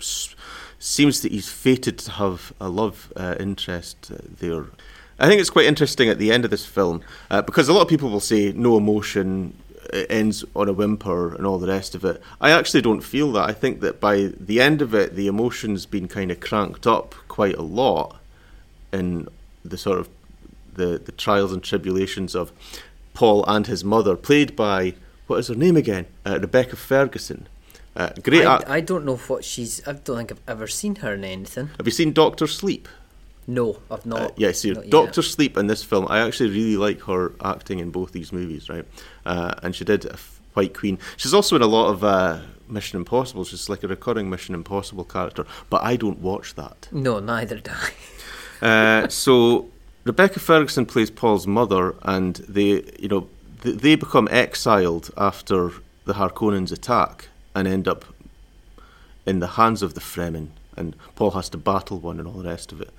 seems 0.79 1.21
that 1.21 1.31
he's 1.31 1.47
fated 1.47 1.99
to 1.99 2.11
have 2.11 2.51
a 2.59 2.67
love 2.67 3.13
uh, 3.15 3.35
interest 3.39 4.11
uh, 4.11 4.17
there. 4.39 4.65
I 5.19 5.27
think 5.27 5.39
it's 5.39 5.51
quite 5.51 5.67
interesting 5.67 6.09
at 6.09 6.17
the 6.17 6.31
end 6.31 6.43
of 6.43 6.49
this 6.49 6.65
film 6.65 7.03
uh, 7.29 7.43
because 7.43 7.69
a 7.69 7.73
lot 7.73 7.83
of 7.83 7.87
people 7.87 8.09
will 8.09 8.19
say 8.19 8.51
no 8.53 8.77
emotion 8.77 9.53
it 9.93 10.07
ends 10.09 10.45
on 10.55 10.69
a 10.69 10.73
whimper 10.73 11.35
and 11.35 11.45
all 11.45 11.57
the 11.57 11.67
rest 11.67 11.95
of 11.95 12.05
it. 12.05 12.21
I 12.39 12.51
actually 12.51 12.81
don't 12.81 13.01
feel 13.01 13.31
that. 13.33 13.49
I 13.49 13.53
think 13.53 13.81
that 13.81 13.99
by 13.99 14.31
the 14.39 14.61
end 14.61 14.81
of 14.81 14.93
it, 14.93 15.15
the 15.15 15.27
emotion's 15.27 15.85
been 15.85 16.07
kind 16.07 16.31
of 16.31 16.39
cranked 16.39 16.85
up 16.87 17.15
quite 17.27 17.55
a 17.55 17.61
lot 17.61 18.17
in 18.91 19.27
the 19.63 19.77
sort 19.77 19.99
of 19.99 20.09
the, 20.73 21.01
the 21.03 21.11
trials 21.11 21.51
and 21.51 21.63
tribulations 21.63 22.35
of 22.35 22.51
Paul 23.13 23.43
and 23.47 23.67
his 23.67 23.83
mother, 23.83 24.15
played 24.15 24.55
by 24.55 24.93
what 25.27 25.37
is 25.37 25.47
her 25.47 25.55
name 25.55 25.77
again? 25.77 26.07
Uh, 26.25 26.39
Rebecca 26.39 26.75
Ferguson. 26.75 27.47
Uh, 27.95 28.09
great. 28.23 28.45
I, 28.45 28.55
act- 28.55 28.69
I 28.69 28.79
don't 28.81 29.05
know 29.05 29.17
what 29.17 29.43
she's. 29.43 29.85
I 29.87 29.93
don't 29.93 30.17
think 30.17 30.31
I've 30.31 30.41
ever 30.47 30.67
seen 30.67 30.95
her 30.97 31.13
in 31.13 31.23
anything. 31.23 31.69
Have 31.77 31.85
you 31.85 31.91
seen 31.91 32.13
Doctor 32.13 32.47
Sleep? 32.47 32.87
No, 33.47 33.77
I've 33.89 34.05
not. 34.05 34.21
Uh, 34.21 34.29
yeah, 34.37 34.51
see, 34.51 34.71
not 34.71 34.83
yet. 34.83 34.91
Doctor 34.91 35.21
Sleep 35.21 35.57
in 35.57 35.67
this 35.67 35.83
film, 35.83 36.07
I 36.09 36.19
actually 36.19 36.51
really 36.51 36.77
like 36.77 37.01
her 37.01 37.33
acting 37.43 37.79
in 37.79 37.89
both 37.91 38.11
these 38.11 38.31
movies, 38.31 38.69
right? 38.69 38.85
Uh, 39.25 39.53
and 39.63 39.75
she 39.75 39.83
did 39.83 40.05
White 40.53 40.73
Queen. 40.73 40.99
She's 41.17 41.33
also 41.33 41.55
in 41.55 41.61
a 41.61 41.67
lot 41.67 41.89
of 41.89 42.03
uh, 42.03 42.39
Mission 42.67 42.97
Impossible. 42.97 43.43
She's 43.43 43.67
like 43.67 43.83
a 43.83 43.87
recurring 43.87 44.29
Mission 44.29 44.53
Impossible 44.55 45.03
character, 45.03 45.45
but 45.69 45.83
I 45.83 45.95
don't 45.95 46.19
watch 46.19 46.55
that. 46.55 46.87
No, 46.91 47.19
neither 47.19 47.59
do 47.59 47.71
I. 47.71 47.91
Uh, 48.61 49.07
so 49.07 49.67
Rebecca 50.03 50.39
Ferguson 50.39 50.85
plays 50.85 51.09
Paul's 51.09 51.47
mother, 51.47 51.95
and 52.03 52.35
they, 52.47 52.83
you 52.99 53.07
know, 53.07 53.27
th- 53.63 53.79
they 53.79 53.95
become 53.95 54.27
exiled 54.29 55.09
after 55.17 55.71
the 56.05 56.13
Harkonnens 56.13 56.71
attack 56.71 57.29
and 57.55 57.67
end 57.67 57.87
up 57.87 58.05
in 59.25 59.39
the 59.39 59.47
hands 59.47 59.81
of 59.81 59.95
the 59.95 59.99
Fremen, 59.99 60.49
and 60.77 60.95
Paul 61.15 61.31
has 61.31 61.49
to 61.49 61.57
battle 61.57 61.99
one 61.99 62.19
and 62.19 62.27
all 62.27 62.35
the 62.35 62.49
rest 62.49 62.71
of 62.71 62.81
it. 62.81 62.91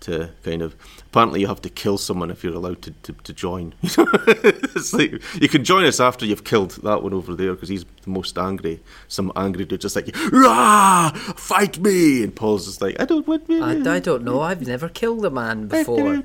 To 0.00 0.30
kind 0.42 0.62
of 0.62 0.74
apparently 1.08 1.40
you 1.40 1.46
have 1.46 1.60
to 1.60 1.68
kill 1.68 1.98
someone 1.98 2.30
if 2.30 2.42
you're 2.42 2.54
allowed 2.54 2.80
to, 2.82 2.90
to, 2.90 3.12
to 3.12 3.32
join. 3.34 3.74
it's 3.82 4.94
like 4.94 5.12
you 5.40 5.48
can 5.48 5.62
join 5.62 5.84
us 5.84 6.00
after 6.00 6.24
you've 6.24 6.44
killed 6.44 6.70
that 6.82 7.02
one 7.02 7.12
over 7.12 7.34
there 7.34 7.52
because 7.52 7.68
he's 7.68 7.84
the 7.84 8.10
most 8.10 8.38
angry. 8.38 8.80
Some 9.08 9.30
angry 9.36 9.66
dude 9.66 9.82
just 9.82 9.96
like 9.96 10.08
Rah! 10.32 11.10
fight 11.36 11.78
me, 11.78 12.24
and 12.24 12.34
Paul's 12.34 12.64
just 12.64 12.80
like 12.80 12.98
I 12.98 13.04
don't 13.04 13.26
want 13.26 13.46
me. 13.46 13.60
I, 13.60 13.72
I 13.72 13.98
don't 13.98 14.24
know. 14.24 14.40
I've 14.40 14.66
never 14.66 14.88
killed 14.88 15.24
a 15.26 15.30
man 15.30 15.66
before. 15.68 16.22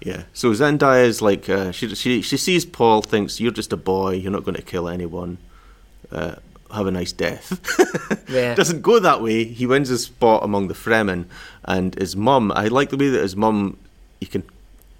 Yeah. 0.00 0.24
So 0.32 0.50
Zendaya 0.52 1.04
is 1.04 1.20
like 1.20 1.48
uh, 1.48 1.70
she 1.72 1.94
she 1.94 2.22
she 2.22 2.36
sees 2.36 2.64
Paul, 2.64 3.02
thinks 3.02 3.40
you're 3.40 3.52
just 3.52 3.72
a 3.72 3.76
boy, 3.76 4.12
you're 4.12 4.32
not 4.32 4.44
going 4.44 4.56
to 4.56 4.62
kill 4.62 4.88
anyone. 4.88 5.38
Uh, 6.10 6.36
have 6.74 6.86
a 6.86 6.90
nice 6.90 7.12
death. 7.12 7.60
Yeah. 8.28 8.54
Doesn't 8.62 8.82
go 8.82 8.98
that 8.98 9.22
way. 9.22 9.44
He 9.44 9.66
wins 9.66 9.88
his 9.88 10.04
spot 10.04 10.42
among 10.42 10.68
the 10.68 10.74
Fremen, 10.74 11.26
and 11.64 11.94
his 11.94 12.16
mum. 12.16 12.52
I 12.52 12.66
like 12.68 12.90
the 12.90 12.96
way 12.96 13.08
that 13.10 13.22
his 13.22 13.36
mum. 13.36 13.76
You 14.20 14.26
can. 14.26 14.42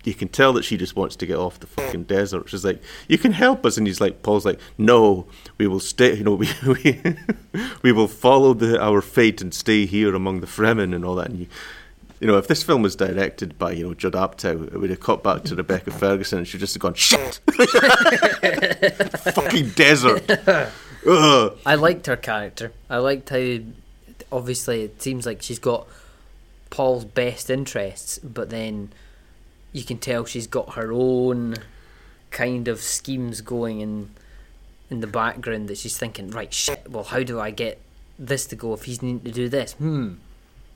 You 0.04 0.12
can 0.12 0.28
tell 0.28 0.52
that 0.52 0.64
she 0.64 0.76
just 0.76 0.94
wants 0.96 1.16
to 1.16 1.24
get 1.26 1.38
off 1.38 1.58
the 1.58 1.66
fucking 1.66 2.04
desert. 2.04 2.50
She's 2.50 2.64
like, 2.64 2.82
"You 3.08 3.16
can 3.16 3.32
help 3.32 3.64
us," 3.64 3.78
and 3.78 3.86
he's 3.86 4.02
like, 4.02 4.22
"Paul's 4.22 4.44
like, 4.44 4.60
no, 4.76 5.26
we 5.56 5.66
will 5.66 5.80
stay. 5.80 6.14
You 6.14 6.24
know, 6.24 6.34
we 6.42 6.48
we, 6.66 7.00
we 7.82 7.90
will 7.92 8.08
follow 8.08 8.52
the, 8.52 8.78
our 8.78 9.00
fate 9.00 9.40
and 9.40 9.54
stay 9.54 9.86
here 9.86 10.14
among 10.14 10.40
the 10.40 10.46
Fremen 10.46 10.94
and 10.94 11.06
all 11.06 11.14
that." 11.14 11.30
And 11.30 11.38
you, 11.40 11.46
you 12.20 12.26
know, 12.26 12.36
if 12.36 12.46
this 12.48 12.62
film 12.62 12.82
was 12.82 12.94
directed 12.94 13.58
by 13.58 13.72
you 13.72 13.88
know 13.88 13.94
Judd 13.94 14.12
Apatow, 14.12 14.66
it 14.66 14.78
would 14.78 14.90
have 14.90 15.00
cut 15.00 15.22
back 15.22 15.44
to 15.44 15.56
Rebecca 15.56 15.90
Ferguson, 15.90 16.38
and 16.38 16.46
she'd 16.46 16.60
just 16.60 16.74
have 16.74 16.82
gone 16.82 16.94
shit, 16.94 17.40
fucking 19.32 19.70
desert. 19.70 20.30
Ugh. 21.06 21.58
I 21.66 21.74
liked 21.74 22.06
her 22.06 22.16
character. 22.16 22.72
I 22.88 22.98
liked 22.98 23.30
how, 23.30 23.58
obviously, 24.30 24.82
it 24.82 25.02
seems 25.02 25.26
like 25.26 25.42
she's 25.42 25.58
got 25.58 25.86
Paul's 26.70 27.04
best 27.04 27.50
interests, 27.50 28.18
but 28.18 28.50
then 28.50 28.90
you 29.72 29.84
can 29.84 29.98
tell 29.98 30.24
she's 30.24 30.46
got 30.46 30.74
her 30.74 30.92
own 30.92 31.56
kind 32.30 32.68
of 32.68 32.80
schemes 32.80 33.40
going 33.40 33.80
in 33.80 34.10
in 34.90 35.00
the 35.00 35.06
background 35.06 35.68
that 35.68 35.78
she's 35.78 35.96
thinking, 35.96 36.30
right, 36.30 36.52
shit, 36.52 36.90
well, 36.90 37.04
how 37.04 37.22
do 37.22 37.40
I 37.40 37.50
get 37.50 37.80
this 38.18 38.46
to 38.46 38.56
go 38.56 38.74
if 38.74 38.84
he's 38.84 39.02
needing 39.02 39.20
to 39.20 39.30
do 39.32 39.48
this? 39.48 39.72
Hmm. 39.74 40.14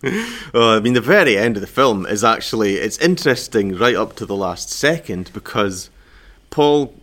Oh, 0.55 0.77
I 0.77 0.81
mean, 0.81 0.95
the 0.95 1.01
very 1.01 1.37
end 1.37 1.57
of 1.57 1.61
the 1.61 1.67
film 1.67 2.07
is 2.07 2.23
actually 2.23 2.77
it's 2.77 2.99
interesting 2.99 3.77
right 3.77 3.97
up 3.97 4.15
to 4.17 4.25
the 4.27 4.37
last 4.37 4.71
second 4.71 5.31
because 5.33 5.91
Paul 6.51 6.95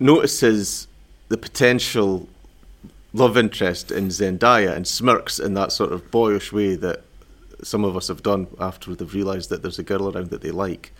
notices 0.00 0.88
the 1.28 1.36
potential 1.36 2.26
love 3.14 3.38
interest 3.38 3.90
in 3.90 4.08
Zendaya 4.08 4.74
and 4.74 4.86
smirks 4.86 5.38
in 5.38 5.54
that 5.54 5.72
sort 5.72 5.92
of 5.92 6.10
boyish 6.10 6.52
way 6.52 6.74
that 6.74 7.02
some 7.62 7.84
of 7.84 7.96
us 7.96 8.08
have 8.08 8.22
done 8.22 8.48
after 8.60 8.94
they've 8.94 9.14
realised 9.14 9.48
that 9.48 9.62
there's 9.62 9.78
a 9.78 9.84
girl 9.84 10.14
around 10.14 10.30
that 10.30 10.42
they 10.42 10.50
like. 10.50 10.92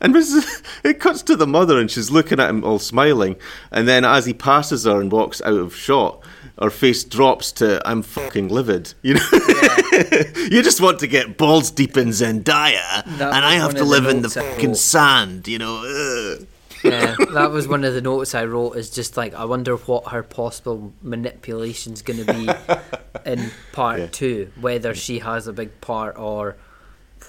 And 0.00 0.14
Mrs. 0.14 0.62
it 0.84 1.00
cuts 1.00 1.22
to 1.22 1.36
the 1.36 1.46
mother 1.46 1.78
and 1.78 1.90
she's 1.90 2.10
looking 2.10 2.38
at 2.38 2.48
him 2.48 2.62
all 2.64 2.78
smiling. 2.78 3.36
And 3.72 3.88
then 3.88 4.04
as 4.04 4.24
he 4.24 4.32
passes 4.32 4.84
her 4.84 5.00
and 5.00 5.10
walks 5.10 5.42
out 5.42 5.54
of 5.54 5.74
shot, 5.74 6.22
her 6.62 6.70
face 6.70 7.02
drops 7.02 7.50
to 7.52 7.82
I'm 7.86 8.02
fucking 8.02 8.48
livid. 8.48 8.94
You 9.02 9.14
know, 9.14 9.26
you 10.50 10.62
just 10.62 10.80
want 10.80 11.00
to 11.00 11.08
get 11.08 11.36
balls 11.36 11.72
deep 11.72 11.96
in 11.96 12.08
Zendaya, 12.08 13.04
That 13.18 13.34
and 13.34 13.44
I 13.44 13.54
have 13.54 13.74
to 13.74 13.84
live 13.84 14.06
in 14.06 14.22
the 14.22 14.28
fucking 14.28 14.76
sand. 14.76 15.48
You 15.48 15.58
know. 15.58 16.36
Ugh. 16.38 16.46
Yeah, 16.84 17.16
that 17.32 17.50
was 17.50 17.66
one 17.66 17.84
of 17.84 17.94
the 17.94 18.00
notes 18.00 18.34
I 18.34 18.44
wrote. 18.44 18.76
Is 18.76 18.90
just 18.90 19.16
like 19.16 19.34
I 19.34 19.44
wonder 19.44 19.76
what 19.76 20.08
her 20.08 20.22
possible 20.22 20.92
manipulation's 21.02 22.02
going 22.02 22.24
to 22.24 22.32
be 22.32 22.48
in 23.30 23.50
part 23.72 23.98
Yeah. 24.00 24.06
two, 24.10 24.52
whether 24.60 24.94
she 24.94 25.18
has 25.20 25.46
a 25.46 25.52
big 25.52 25.80
part 25.80 26.18
or 26.18 26.56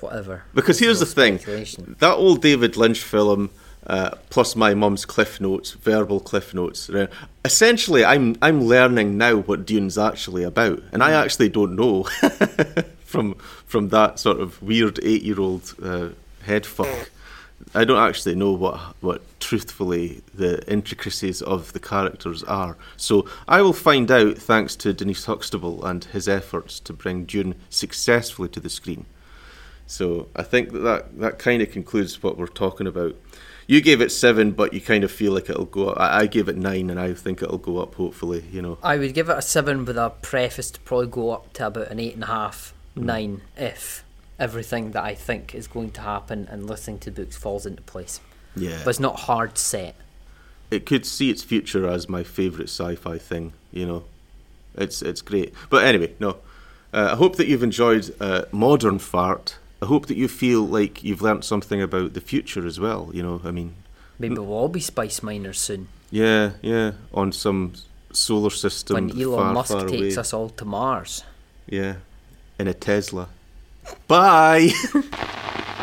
whatever. 0.01 0.43
Because 0.53 0.79
here's 0.79 0.99
No 1.01 1.05
the 1.05 1.11
thing: 1.37 1.95
that 1.99 2.13
old 2.13 2.41
David 2.41 2.77
Lynch 2.77 3.01
film, 3.01 3.49
uh, 3.87 4.11
plus 4.29 4.55
my 4.55 4.73
mum's 4.73 5.05
cliff 5.05 5.41
notes, 5.41 5.71
verbal 5.71 6.19
cliff 6.19 6.53
notes. 6.53 6.89
Essentially, 7.43 8.05
I'm 8.05 8.35
I'm 8.41 8.61
learning 8.63 9.17
now 9.17 9.37
what 9.37 9.65
Dune's 9.65 9.97
actually 9.97 10.43
about, 10.43 10.83
and 10.91 11.01
I 11.03 11.11
actually 11.11 11.49
don't 11.49 11.75
know 11.75 12.03
from 13.05 13.33
from 13.65 13.89
that 13.89 14.19
sort 14.19 14.39
of 14.39 14.61
weird 14.61 14.99
eight 15.03 15.23
year 15.23 15.39
old 15.39 15.73
uh, 15.81 16.09
head 16.43 16.65
fuck. 16.65 17.09
I 17.75 17.85
don't 17.85 17.99
actually 17.99 18.35
know 18.35 18.51
what 18.51 18.77
what 19.01 19.21
truthfully 19.39 20.21
the 20.33 20.67
intricacies 20.71 21.41
of 21.41 21.73
the 21.73 21.79
characters 21.79 22.43
are. 22.43 22.77
So 22.97 23.27
I 23.47 23.61
will 23.61 23.73
find 23.73 24.09
out 24.09 24.37
thanks 24.37 24.75
to 24.77 24.93
Denise 24.93 25.25
Huxtable 25.25 25.85
and 25.85 26.03
his 26.05 26.27
efforts 26.27 26.79
to 26.81 26.93
bring 26.93 27.25
Dune 27.25 27.55
successfully 27.69 28.49
to 28.49 28.59
the 28.59 28.69
screen. 28.69 29.05
So 29.85 30.27
I 30.35 30.43
think 30.43 30.71
that 30.71 30.79
that, 30.79 31.19
that 31.19 31.39
kind 31.39 31.61
of 31.61 31.71
concludes 31.71 32.21
what 32.21 32.37
we're 32.37 32.47
talking 32.47 32.87
about. 32.87 33.15
You 33.67 33.81
gave 33.81 34.01
it 34.01 34.11
seven, 34.11 34.51
but 34.51 34.73
you 34.73 34.81
kind 34.81 35.03
of 35.03 35.11
feel 35.11 35.31
like 35.31 35.47
it'll 35.47 35.65
go 35.65 35.89
up. 35.89 35.99
I, 35.99 36.21
I 36.21 36.25
gave 36.25 36.49
it 36.49 36.57
nine, 36.57 36.89
and 36.89 36.99
I 36.99 37.13
think 37.13 37.43
it'll 37.43 37.59
go 37.59 37.77
up. 37.77 37.93
Hopefully, 37.95 38.43
you 38.51 38.63
know. 38.63 38.79
I 38.81 38.97
would 38.97 39.13
give 39.13 39.29
it 39.29 39.37
a 39.37 39.43
seven 39.43 39.85
with 39.85 39.95
a 39.95 40.09
preface 40.23 40.71
to 40.71 40.79
probably 40.79 41.07
go 41.07 41.29
up 41.31 41.53
to 41.53 41.67
about 41.67 41.89
an 41.89 41.99
eight 41.99 42.15
and 42.15 42.23
a 42.23 42.27
half, 42.27 42.73
Hmm. 42.95 43.05
nine 43.05 43.41
if 43.55 44.03
everything 44.39 44.91
that 44.91 45.03
I 45.03 45.15
think 45.15 45.53
is 45.53 45.67
going 45.67 45.91
to 45.91 46.01
happen 46.01 46.47
and 46.49 46.67
listening 46.67 46.99
to 46.99 47.11
books 47.11 47.37
falls 47.37 47.65
into 47.65 47.81
place. 47.83 48.19
Yeah, 48.55 48.79
But 48.83 48.91
it's 48.91 48.99
not 48.99 49.21
hard 49.21 49.57
set. 49.57 49.95
it 50.71 50.85
could 50.85 51.05
see 51.05 51.29
its 51.29 51.43
future 51.43 51.87
as 51.87 52.07
my 52.09 52.23
favorite 52.23 52.69
sci-fi 52.69 53.17
thing. 53.17 53.53
You 53.71 53.85
know, 53.85 54.03
it's 54.75 55.01
it's 55.01 55.21
great. 55.21 55.53
But 55.69 55.83
anyway, 55.85 56.13
no. 56.19 56.37
Uh, 56.93 57.09
I 57.13 57.15
hope 57.15 57.35
that 57.35 57.47
you've 57.47 57.63
enjoyed 57.63 58.13
uh, 58.19 58.45
Modern 58.51 58.97
Fart. 58.99 59.57
I 59.81 59.85
hope 59.85 60.07
that 60.07 60.17
you 60.17 60.27
feel 60.27 60.65
like 60.67 61.03
you've 61.03 61.21
learnt 61.21 61.45
something 61.45 61.81
about 61.81 62.13
the 62.13 62.21
future 62.21 62.65
as 62.65 62.79
well. 62.79 63.11
You 63.13 63.21
know, 63.23 63.41
I 63.45 63.51
mean, 63.51 63.75
Maybe 64.17 64.35
we'll 64.35 64.51
all 64.51 64.67
be 64.69 64.79
spice 64.81 65.21
miners 65.23 65.59
soon 65.59 65.87
yeah, 66.11 66.51
yeah, 66.63 66.93
on 67.13 67.31
some 67.31 67.73
solar 68.11 68.49
system 68.49 68.95
when 68.95 69.21
Elon 69.21 69.37
far, 69.39 69.53
Musk 69.53 69.71
far 69.71 69.87
takes 69.87 70.15
away. 70.15 70.21
us 70.21 70.33
all 70.33 70.49
to 70.49 70.65
Mars. 70.65 71.23
Yeah, 71.67 71.97
in 72.57 72.67
a 72.67 72.73
Tesla. 72.73 73.29
Bye. 74.07 74.71